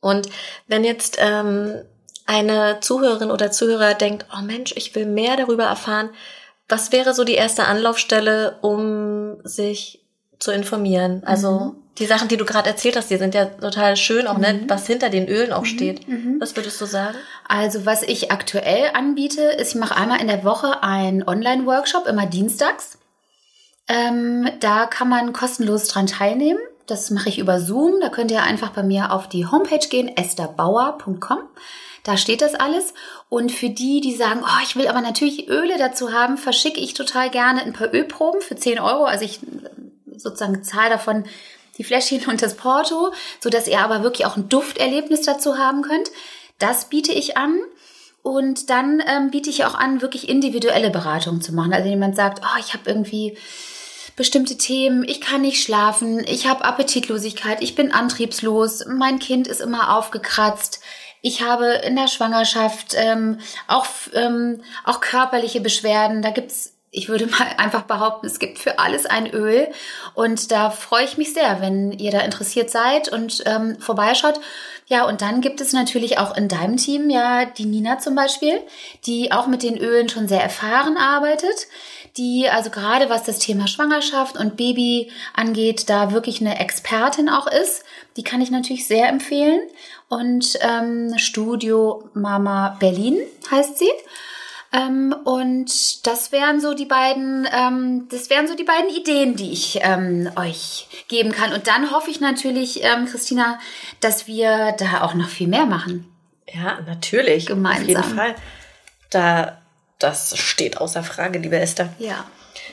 Und 0.00 0.28
wenn 0.68 0.84
jetzt 0.84 1.18
ähm, 1.20 1.82
eine 2.26 2.78
Zuhörerin 2.80 3.30
oder 3.30 3.50
Zuhörer 3.50 3.94
denkt, 3.94 4.26
oh 4.36 4.42
Mensch, 4.42 4.72
ich 4.76 4.94
will 4.94 5.06
mehr 5.06 5.36
darüber 5.36 5.64
erfahren, 5.64 6.10
was 6.68 6.92
wäre 6.92 7.14
so 7.14 7.24
die 7.24 7.34
erste 7.34 7.64
Anlaufstelle, 7.64 8.58
um 8.60 9.36
sich 9.44 10.04
zu 10.38 10.50
informieren? 10.50 11.22
Also 11.24 11.58
mhm. 11.58 11.76
die 11.98 12.06
Sachen, 12.06 12.28
die 12.28 12.36
du 12.36 12.44
gerade 12.44 12.68
erzählt 12.68 12.96
hast, 12.96 13.10
die 13.10 13.16
sind 13.16 13.34
ja 13.34 13.44
total 13.46 13.96
schön, 13.96 14.26
auch 14.26 14.38
ne, 14.38 14.52
mhm. 14.52 14.60
ne, 14.62 14.64
was 14.68 14.86
hinter 14.86 15.08
den 15.08 15.28
Ölen 15.28 15.52
auch 15.52 15.62
mhm. 15.62 15.66
steht. 15.66 16.08
Mhm. 16.08 16.36
Was 16.40 16.56
würdest 16.56 16.80
du 16.80 16.86
sagen? 16.86 17.16
Also 17.48 17.86
was 17.86 18.02
ich 18.02 18.32
aktuell 18.32 18.90
anbiete, 18.94 19.42
ist, 19.42 19.74
ich 19.74 19.80
mache 19.80 19.96
einmal 19.96 20.20
in 20.20 20.28
der 20.28 20.44
Woche 20.44 20.82
einen 20.82 21.26
Online-Workshop, 21.26 22.06
immer 22.06 22.26
dienstags. 22.26 22.98
Ähm, 23.88 24.48
da 24.60 24.86
kann 24.86 25.08
man 25.08 25.32
kostenlos 25.32 25.88
dran 25.88 26.06
teilnehmen. 26.06 26.58
Das 26.86 27.10
mache 27.10 27.28
ich 27.28 27.38
über 27.38 27.60
Zoom. 27.60 28.00
Da 28.00 28.08
könnt 28.08 28.30
ihr 28.30 28.42
einfach 28.42 28.70
bei 28.70 28.82
mir 28.82 29.12
auf 29.12 29.28
die 29.28 29.46
Homepage 29.46 29.86
gehen, 29.88 30.08
esterbauer.com. 30.08 31.38
Da 32.02 32.16
steht 32.16 32.40
das 32.40 32.54
alles. 32.54 32.94
Und 33.28 33.50
für 33.50 33.68
die, 33.68 34.00
die 34.00 34.14
sagen, 34.14 34.42
oh, 34.44 34.62
ich 34.62 34.76
will 34.76 34.86
aber 34.86 35.00
natürlich 35.00 35.48
Öle 35.48 35.76
dazu 35.78 36.12
haben, 36.12 36.36
verschicke 36.36 36.80
ich 36.80 36.94
total 36.94 37.30
gerne 37.30 37.62
ein 37.62 37.72
paar 37.72 37.92
Ölproben 37.92 38.40
für 38.40 38.56
10 38.56 38.78
Euro. 38.78 39.04
Also 39.04 39.24
ich 39.24 39.40
sozusagen 40.16 40.62
zahle 40.62 40.90
davon 40.90 41.24
die 41.78 41.84
Fläschchen 41.84 42.26
und 42.26 42.42
das 42.42 42.54
Porto, 42.54 43.12
so 43.40 43.50
dass 43.50 43.66
ihr 43.66 43.80
aber 43.80 44.02
wirklich 44.02 44.26
auch 44.26 44.36
ein 44.36 44.48
Dufterlebnis 44.48 45.22
dazu 45.22 45.58
haben 45.58 45.82
könnt. 45.82 46.10
Das 46.58 46.88
biete 46.88 47.12
ich 47.12 47.36
an. 47.36 47.58
Und 48.22 48.70
dann 48.70 49.00
ähm, 49.06 49.30
biete 49.30 49.50
ich 49.50 49.64
auch 49.64 49.76
an, 49.76 50.02
wirklich 50.02 50.28
individuelle 50.28 50.90
Beratungen 50.90 51.40
zu 51.40 51.54
machen. 51.54 51.72
Also 51.72 51.88
jemand 51.88 52.16
sagt, 52.16 52.40
oh, 52.42 52.58
ich 52.58 52.72
habe 52.72 52.82
irgendwie 52.90 53.38
bestimmte 54.16 54.56
Themen, 54.56 55.04
ich 55.04 55.20
kann 55.20 55.42
nicht 55.42 55.62
schlafen, 55.62 56.24
ich 56.26 56.48
habe 56.48 56.64
Appetitlosigkeit, 56.64 57.62
ich 57.62 57.74
bin 57.74 57.92
antriebslos, 57.92 58.86
mein 58.86 59.18
Kind 59.18 59.46
ist 59.46 59.60
immer 59.60 59.96
aufgekratzt, 59.96 60.80
ich 61.20 61.42
habe 61.42 61.66
in 61.86 61.96
der 61.96 62.08
Schwangerschaft 62.08 62.94
ähm, 62.96 63.38
auch, 63.68 63.86
ähm, 64.14 64.62
auch 64.84 65.00
körperliche 65.00 65.60
Beschwerden, 65.60 66.22
da 66.22 66.30
gibt's 66.30 66.75
ich 66.96 67.08
würde 67.08 67.26
mal 67.26 67.46
einfach 67.58 67.82
behaupten, 67.82 68.26
es 68.26 68.38
gibt 68.38 68.58
für 68.58 68.78
alles 68.78 69.06
ein 69.06 69.30
Öl. 69.30 69.68
Und 70.14 70.50
da 70.50 70.70
freue 70.70 71.04
ich 71.04 71.16
mich 71.16 71.32
sehr, 71.32 71.60
wenn 71.60 71.92
ihr 71.92 72.10
da 72.10 72.20
interessiert 72.20 72.70
seid 72.70 73.08
und 73.12 73.42
ähm, 73.46 73.76
vorbeischaut. 73.78 74.40
Ja, 74.88 75.04
und 75.06 75.20
dann 75.20 75.40
gibt 75.40 75.60
es 75.60 75.72
natürlich 75.72 76.18
auch 76.18 76.36
in 76.36 76.48
deinem 76.48 76.76
Team 76.76 77.10
ja 77.10 77.44
die 77.44 77.66
Nina 77.66 77.98
zum 77.98 78.14
Beispiel, 78.14 78.60
die 79.04 79.32
auch 79.32 79.46
mit 79.46 79.62
den 79.62 79.76
Ölen 79.78 80.08
schon 80.08 80.28
sehr 80.28 80.42
erfahren 80.42 80.96
arbeitet, 80.96 81.66
die 82.16 82.48
also 82.48 82.70
gerade 82.70 83.10
was 83.10 83.24
das 83.24 83.40
Thema 83.40 83.66
Schwangerschaft 83.66 84.38
und 84.38 84.56
Baby 84.56 85.10
angeht, 85.34 85.90
da 85.90 86.12
wirklich 86.12 86.40
eine 86.40 86.60
Expertin 86.60 87.28
auch 87.28 87.48
ist. 87.48 87.84
Die 88.16 88.22
kann 88.22 88.40
ich 88.40 88.50
natürlich 88.50 88.86
sehr 88.86 89.08
empfehlen. 89.08 89.60
Und 90.08 90.56
ähm, 90.60 91.18
Studio 91.18 92.08
Mama 92.14 92.76
Berlin 92.78 93.18
heißt 93.50 93.78
sie. 93.78 93.90
Ähm, 94.76 95.14
und 95.24 96.06
das 96.06 96.32
wären 96.32 96.60
so 96.60 96.74
die 96.74 96.84
beiden, 96.84 97.48
ähm, 97.52 98.08
das 98.10 98.28
wären 98.30 98.46
so 98.46 98.54
die 98.54 98.64
beiden 98.64 98.90
Ideen, 98.90 99.36
die 99.36 99.52
ich 99.52 99.80
ähm, 99.82 100.30
euch 100.36 100.88
geben 101.08 101.32
kann. 101.32 101.52
Und 101.52 101.66
dann 101.66 101.90
hoffe 101.90 102.10
ich 102.10 102.20
natürlich, 102.20 102.82
ähm, 102.84 103.06
Christina, 103.06 103.58
dass 104.00 104.26
wir 104.26 104.74
da 104.78 105.02
auch 105.02 105.14
noch 105.14 105.28
viel 105.28 105.48
mehr 105.48 105.66
machen. 105.66 106.12
Ja, 106.52 106.80
natürlich. 106.86 107.46
Gemeinsam. 107.46 107.82
Auf 107.82 107.88
jeden 107.88 108.16
Fall. 108.16 108.34
Da, 109.10 109.58
das 109.98 110.36
steht 110.36 110.78
außer 110.78 111.02
Frage, 111.02 111.38
liebe 111.38 111.58
Esther. 111.58 111.88
Ja. 111.98 112.24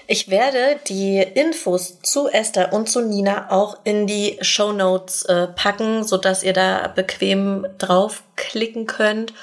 Ich 0.08 0.30
werde 0.30 0.80
die 0.88 1.20
Infos 1.20 2.02
zu 2.02 2.28
Esther 2.28 2.74
und 2.74 2.90
zu 2.90 3.02
Nina 3.02 3.52
auch 3.52 3.78
in 3.86 4.08
die 4.08 4.38
Show 4.42 4.74
Notes 4.74 5.24
äh, 5.24 5.48
packen, 5.48 6.04
sodass 6.04 6.44
ihr 6.44 6.54
da 6.54 6.88
bequem 6.88 7.66
draufklicken 7.78 8.86
könnt. 8.86 9.34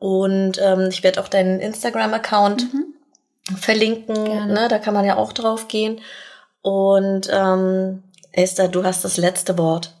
Und 0.00 0.58
ähm, 0.60 0.88
ich 0.88 1.04
werde 1.04 1.20
auch 1.20 1.28
deinen 1.28 1.60
Instagram-Account 1.60 2.72
mhm. 2.72 2.94
verlinken. 3.56 4.48
Ne? 4.48 4.66
Da 4.68 4.78
kann 4.78 4.94
man 4.94 5.04
ja 5.04 5.16
auch 5.16 5.32
drauf 5.32 5.68
gehen. 5.68 6.00
Und 6.62 7.28
ähm, 7.30 8.02
Esther, 8.32 8.68
du 8.68 8.82
hast 8.82 9.04
das 9.04 9.18
letzte 9.18 9.56
Wort. 9.58 9.94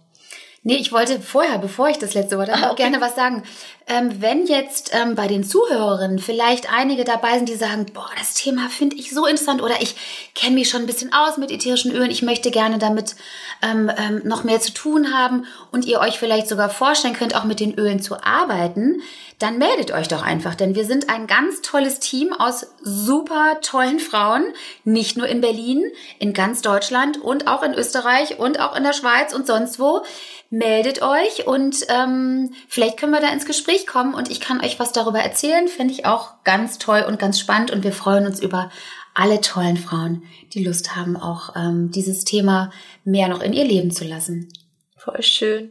Nee, 0.62 0.76
ich 0.76 0.92
wollte 0.92 1.18
vorher, 1.20 1.56
bevor 1.56 1.88
ich 1.88 1.96
das 1.96 2.12
letzte 2.12 2.36
Wort 2.36 2.50
habe, 2.50 2.66
ah, 2.66 2.70
okay. 2.72 2.82
gerne 2.82 3.00
was 3.00 3.14
sagen. 3.14 3.44
Ähm, 3.86 4.20
wenn 4.20 4.46
jetzt 4.46 4.90
ähm, 4.92 5.14
bei 5.14 5.26
den 5.26 5.42
Zuhörerinnen 5.42 6.18
vielleicht 6.18 6.70
einige 6.70 7.04
dabei 7.04 7.36
sind, 7.36 7.48
die 7.48 7.54
sagen, 7.54 7.86
boah, 7.94 8.10
das 8.18 8.34
Thema 8.34 8.68
finde 8.68 8.96
ich 8.96 9.10
so 9.10 9.24
interessant 9.24 9.62
oder 9.62 9.80
ich 9.80 9.96
kenne 10.34 10.56
mich 10.56 10.68
schon 10.68 10.82
ein 10.82 10.86
bisschen 10.86 11.14
aus 11.14 11.38
mit 11.38 11.50
ätherischen 11.50 11.92
Ölen, 11.92 12.10
ich 12.10 12.20
möchte 12.20 12.50
gerne 12.50 12.76
damit 12.76 13.16
ähm, 13.62 13.90
ähm, 13.96 14.20
noch 14.24 14.44
mehr 14.44 14.60
zu 14.60 14.74
tun 14.74 15.14
haben 15.14 15.46
und 15.72 15.86
ihr 15.86 15.98
euch 15.98 16.18
vielleicht 16.18 16.46
sogar 16.46 16.68
vorstellen 16.68 17.14
könnt, 17.14 17.34
auch 17.34 17.44
mit 17.44 17.58
den 17.58 17.78
Ölen 17.78 18.02
zu 18.02 18.22
arbeiten, 18.22 19.00
dann 19.38 19.56
meldet 19.56 19.90
euch 19.90 20.08
doch 20.08 20.22
einfach, 20.22 20.54
denn 20.54 20.74
wir 20.74 20.84
sind 20.84 21.08
ein 21.08 21.26
ganz 21.26 21.62
tolles 21.62 21.98
Team 21.98 22.34
aus 22.34 22.66
super 22.82 23.58
tollen 23.62 23.98
Frauen, 23.98 24.44
nicht 24.84 25.16
nur 25.16 25.26
in 25.26 25.40
Berlin, 25.40 25.82
in 26.18 26.34
ganz 26.34 26.60
Deutschland 26.60 27.16
und 27.16 27.46
auch 27.46 27.62
in 27.62 27.72
Österreich 27.72 28.38
und 28.38 28.60
auch 28.60 28.76
in 28.76 28.84
der 28.84 28.92
Schweiz 28.92 29.32
und 29.32 29.46
sonst 29.46 29.80
wo 29.80 30.02
meldet 30.50 31.00
euch 31.00 31.46
und 31.46 31.86
ähm, 31.88 32.52
vielleicht 32.68 32.98
können 32.98 33.12
wir 33.12 33.20
da 33.20 33.32
ins 33.32 33.46
Gespräch 33.46 33.86
kommen 33.86 34.14
und 34.14 34.30
ich 34.30 34.40
kann 34.40 34.62
euch 34.62 34.80
was 34.80 34.92
darüber 34.92 35.20
erzählen. 35.20 35.68
Finde 35.68 35.94
ich 35.94 36.06
auch 36.06 36.42
ganz 36.42 36.78
toll 36.78 37.04
und 37.06 37.20
ganz 37.20 37.38
spannend 37.38 37.70
und 37.70 37.84
wir 37.84 37.92
freuen 37.92 38.26
uns 38.26 38.40
über 38.40 38.70
alle 39.14 39.40
tollen 39.40 39.76
Frauen, 39.76 40.24
die 40.52 40.64
Lust 40.64 40.96
haben, 40.96 41.16
auch 41.16 41.54
ähm, 41.56 41.90
dieses 41.92 42.24
Thema 42.24 42.72
mehr 43.04 43.28
noch 43.28 43.42
in 43.42 43.52
ihr 43.52 43.64
Leben 43.64 43.92
zu 43.92 44.04
lassen. 44.04 44.52
Voll 44.96 45.22
schön. 45.22 45.70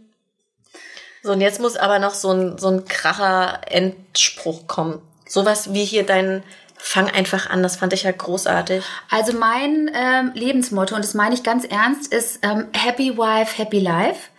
So, 1.24 1.34
und 1.34 1.42
jetzt 1.42 1.60
muss 1.60 1.76
aber 1.76 2.00
noch 2.00 2.14
so 2.14 2.32
ein, 2.32 2.58
so 2.58 2.70
ein 2.70 2.86
kracher 2.86 3.62
Endspruch 3.68 4.68
kommen. 4.68 5.02
Sowas 5.28 5.74
wie 5.74 5.84
hier 5.84 6.06
dein 6.06 6.44
Fang 6.82 7.10
einfach 7.10 7.50
an, 7.50 7.62
das 7.62 7.76
fand 7.76 7.92
ich 7.92 8.04
ja 8.04 8.12
großartig. 8.12 8.86
Also 9.10 9.34
mein 9.34 9.92
ähm, 9.94 10.32
Lebensmotto, 10.34 10.96
und 10.96 11.04
das 11.04 11.14
meine 11.14 11.36
ich 11.36 11.44
ganz 11.44 11.66
ernst, 11.66 12.14
ist 12.14 12.40
ähm, 12.42 12.70
Happy 12.72 13.18
Wife, 13.18 13.58
Happy 13.58 13.80
Life. 13.80 14.30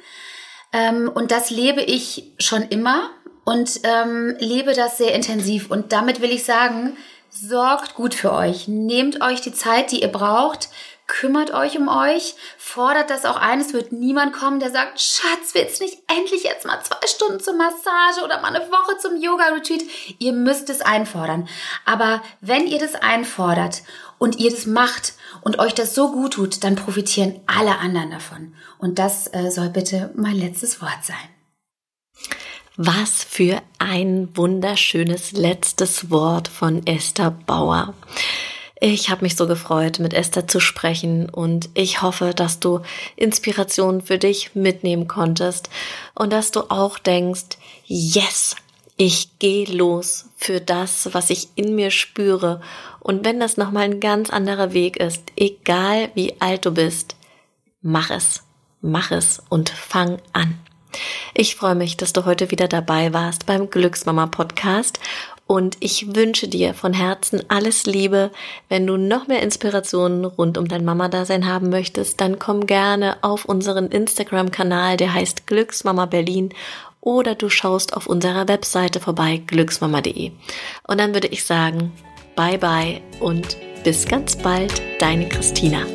Ähm, 0.73 1.11
und 1.13 1.31
das 1.31 1.51
lebe 1.51 1.83
ich 1.83 2.33
schon 2.39 2.63
immer 2.63 3.11
und 3.45 3.81
ähm, 3.85 4.37
lebe 4.39 4.75
das 4.75 4.99
sehr 4.99 5.15
intensiv. 5.15 5.71
Und 5.71 5.93
damit 5.93 6.21
will 6.21 6.31
ich 6.31 6.45
sagen, 6.45 6.97
sorgt 7.31 7.95
gut 7.95 8.15
für 8.15 8.33
euch. 8.33 8.69
Nehmt 8.69 9.23
euch 9.23 9.41
die 9.41 9.53
Zeit, 9.53 9.93
die 9.93 10.03
ihr 10.03 10.13
braucht. 10.13 10.69
Kümmert 11.07 11.53
euch 11.53 11.77
um 11.77 11.89
euch, 11.89 12.37
fordert 12.57 13.11
das 13.11 13.25
auch 13.25 13.35
ein. 13.35 13.61
Es 13.61 13.73
wird 13.73 13.91
niemand 13.91 14.33
kommen, 14.33 14.61
der 14.61 14.71
sagt, 14.71 15.01
Schatz, 15.01 15.55
willst 15.55 15.81
du 15.81 15.85
nicht 15.85 15.99
endlich 16.07 16.45
jetzt 16.45 16.65
mal 16.65 16.81
zwei 16.85 17.05
Stunden 17.09 17.41
zur 17.41 17.55
Massage 17.55 18.23
oder 18.25 18.41
mal 18.41 18.55
eine 18.55 18.71
Woche 18.71 18.97
zum 18.97 19.21
Yoga-Retreat? 19.21 19.83
Ihr 20.21 20.33
müsst 20.33 20.71
es 20.71 20.83
einfordern. 20.83 21.49
Aber 21.85 22.23
wenn 22.41 22.69
ihr 22.69 22.79
das 22.79 22.95
einfordert 22.95 23.83
und 24.19 24.39
ihr 24.39 24.53
das 24.53 24.67
macht 24.67 25.15
und 25.43 25.59
euch 25.59 25.75
das 25.75 25.95
so 25.95 26.13
gut 26.13 26.35
tut, 26.35 26.65
dann 26.65 26.77
profitieren 26.77 27.41
alle 27.47 27.79
anderen 27.79 28.11
davon. 28.11 28.55
Und 28.79 28.99
das 28.99 29.27
äh, 29.33 29.51
soll 29.51 29.69
bitte 29.69 30.11
mein 30.17 30.37
letztes 30.37 30.81
Wort 30.81 31.05
sein. 31.05 31.17
Was 32.77 33.25
für 33.25 33.61
ein 33.79 34.35
wunderschönes 34.35 35.33
letztes 35.33 36.11
Wort 36.11 36.49
von 36.49 36.87
Esther 36.87 37.31
Bauer. 37.31 37.95
Ich 38.83 39.11
habe 39.11 39.23
mich 39.25 39.37
so 39.37 39.47
gefreut, 39.47 39.99
mit 39.99 40.15
Esther 40.15 40.49
zu 40.49 40.59
sprechen 40.59 41.29
und 41.29 41.69
ich 41.75 42.01
hoffe, 42.01 42.33
dass 42.35 42.61
du 42.61 42.81
Inspiration 43.17 44.01
für 44.01 44.17
dich 44.17 44.55
mitnehmen 44.55 45.07
konntest 45.07 45.69
und 46.15 46.33
dass 46.33 46.51
du 46.51 46.71
auch 46.71 46.99
denkst, 46.99 47.59
yes, 47.85 48.57
ich 49.01 49.39
gehe 49.39 49.65
los 49.65 50.27
für 50.37 50.61
das, 50.61 51.09
was 51.15 51.31
ich 51.31 51.49
in 51.55 51.75
mir 51.75 51.91
spüre. 51.91 52.61
Und 53.01 53.25
wenn 53.25 53.41
das 53.41 53.57
nochmal 53.57 53.85
ein 53.85 53.99
ganz 53.99 54.29
anderer 54.29 54.75
Weg 54.75 54.99
ist, 54.99 55.23
egal 55.37 56.11
wie 56.15 56.39
alt 56.39 56.67
du 56.67 56.73
bist, 56.73 57.17
mach 57.81 58.11
es, 58.11 58.43
mach 58.83 59.11
es 59.11 59.43
und 59.49 59.71
fang 59.71 60.19
an. 60.35 60.59
Ich 61.33 61.57
freue 61.57 61.77
mich, 61.77 61.97
dass 61.97 62.13
du 62.13 62.27
heute 62.27 62.51
wieder 62.51 62.69
dabei 62.69 63.15
warst 63.15 63.47
beim 63.47 63.71
Glücksmama 63.71 64.27
Podcast 64.27 65.01
und 65.47 65.79
ich 65.81 66.15
wünsche 66.15 66.47
dir 66.47 66.75
von 66.75 66.93
Herzen 66.93 67.43
alles 67.49 67.87
Liebe. 67.87 68.31
Wenn 68.69 68.87
du 68.87 68.99
noch 68.99 69.29
mehr 69.29 69.43
Inspirationen 69.43 70.27
rund 70.27 70.59
um 70.59 70.69
dein 70.69 70.85
Mama-Dasein 70.85 71.47
haben 71.47 71.71
möchtest, 71.71 72.21
dann 72.21 72.39
komm 72.39 72.67
gerne 72.67 73.17
auf 73.23 73.47
unseren 73.47 73.89
Instagram-Kanal, 73.89 74.99
der 74.99 75.15
heißt 75.15 75.47
Glücksmama 75.47 76.05
Berlin 76.05 76.51
oder 77.01 77.35
du 77.35 77.49
schaust 77.49 77.97
auf 77.97 78.07
unserer 78.07 78.49
Webseite 78.49 79.01
vorbei, 79.01 79.43
glücksmama.de. 79.47 80.33
Und 80.87 81.01
dann 81.01 81.15
würde 81.15 81.29
ich 81.29 81.45
sagen, 81.45 81.93
bye 82.37 82.59
bye 82.59 83.01
und 83.21 83.57
bis 83.85 84.07
ganz 84.07 84.37
bald, 84.37 84.83
deine 85.01 85.29
Christina. 85.29 85.87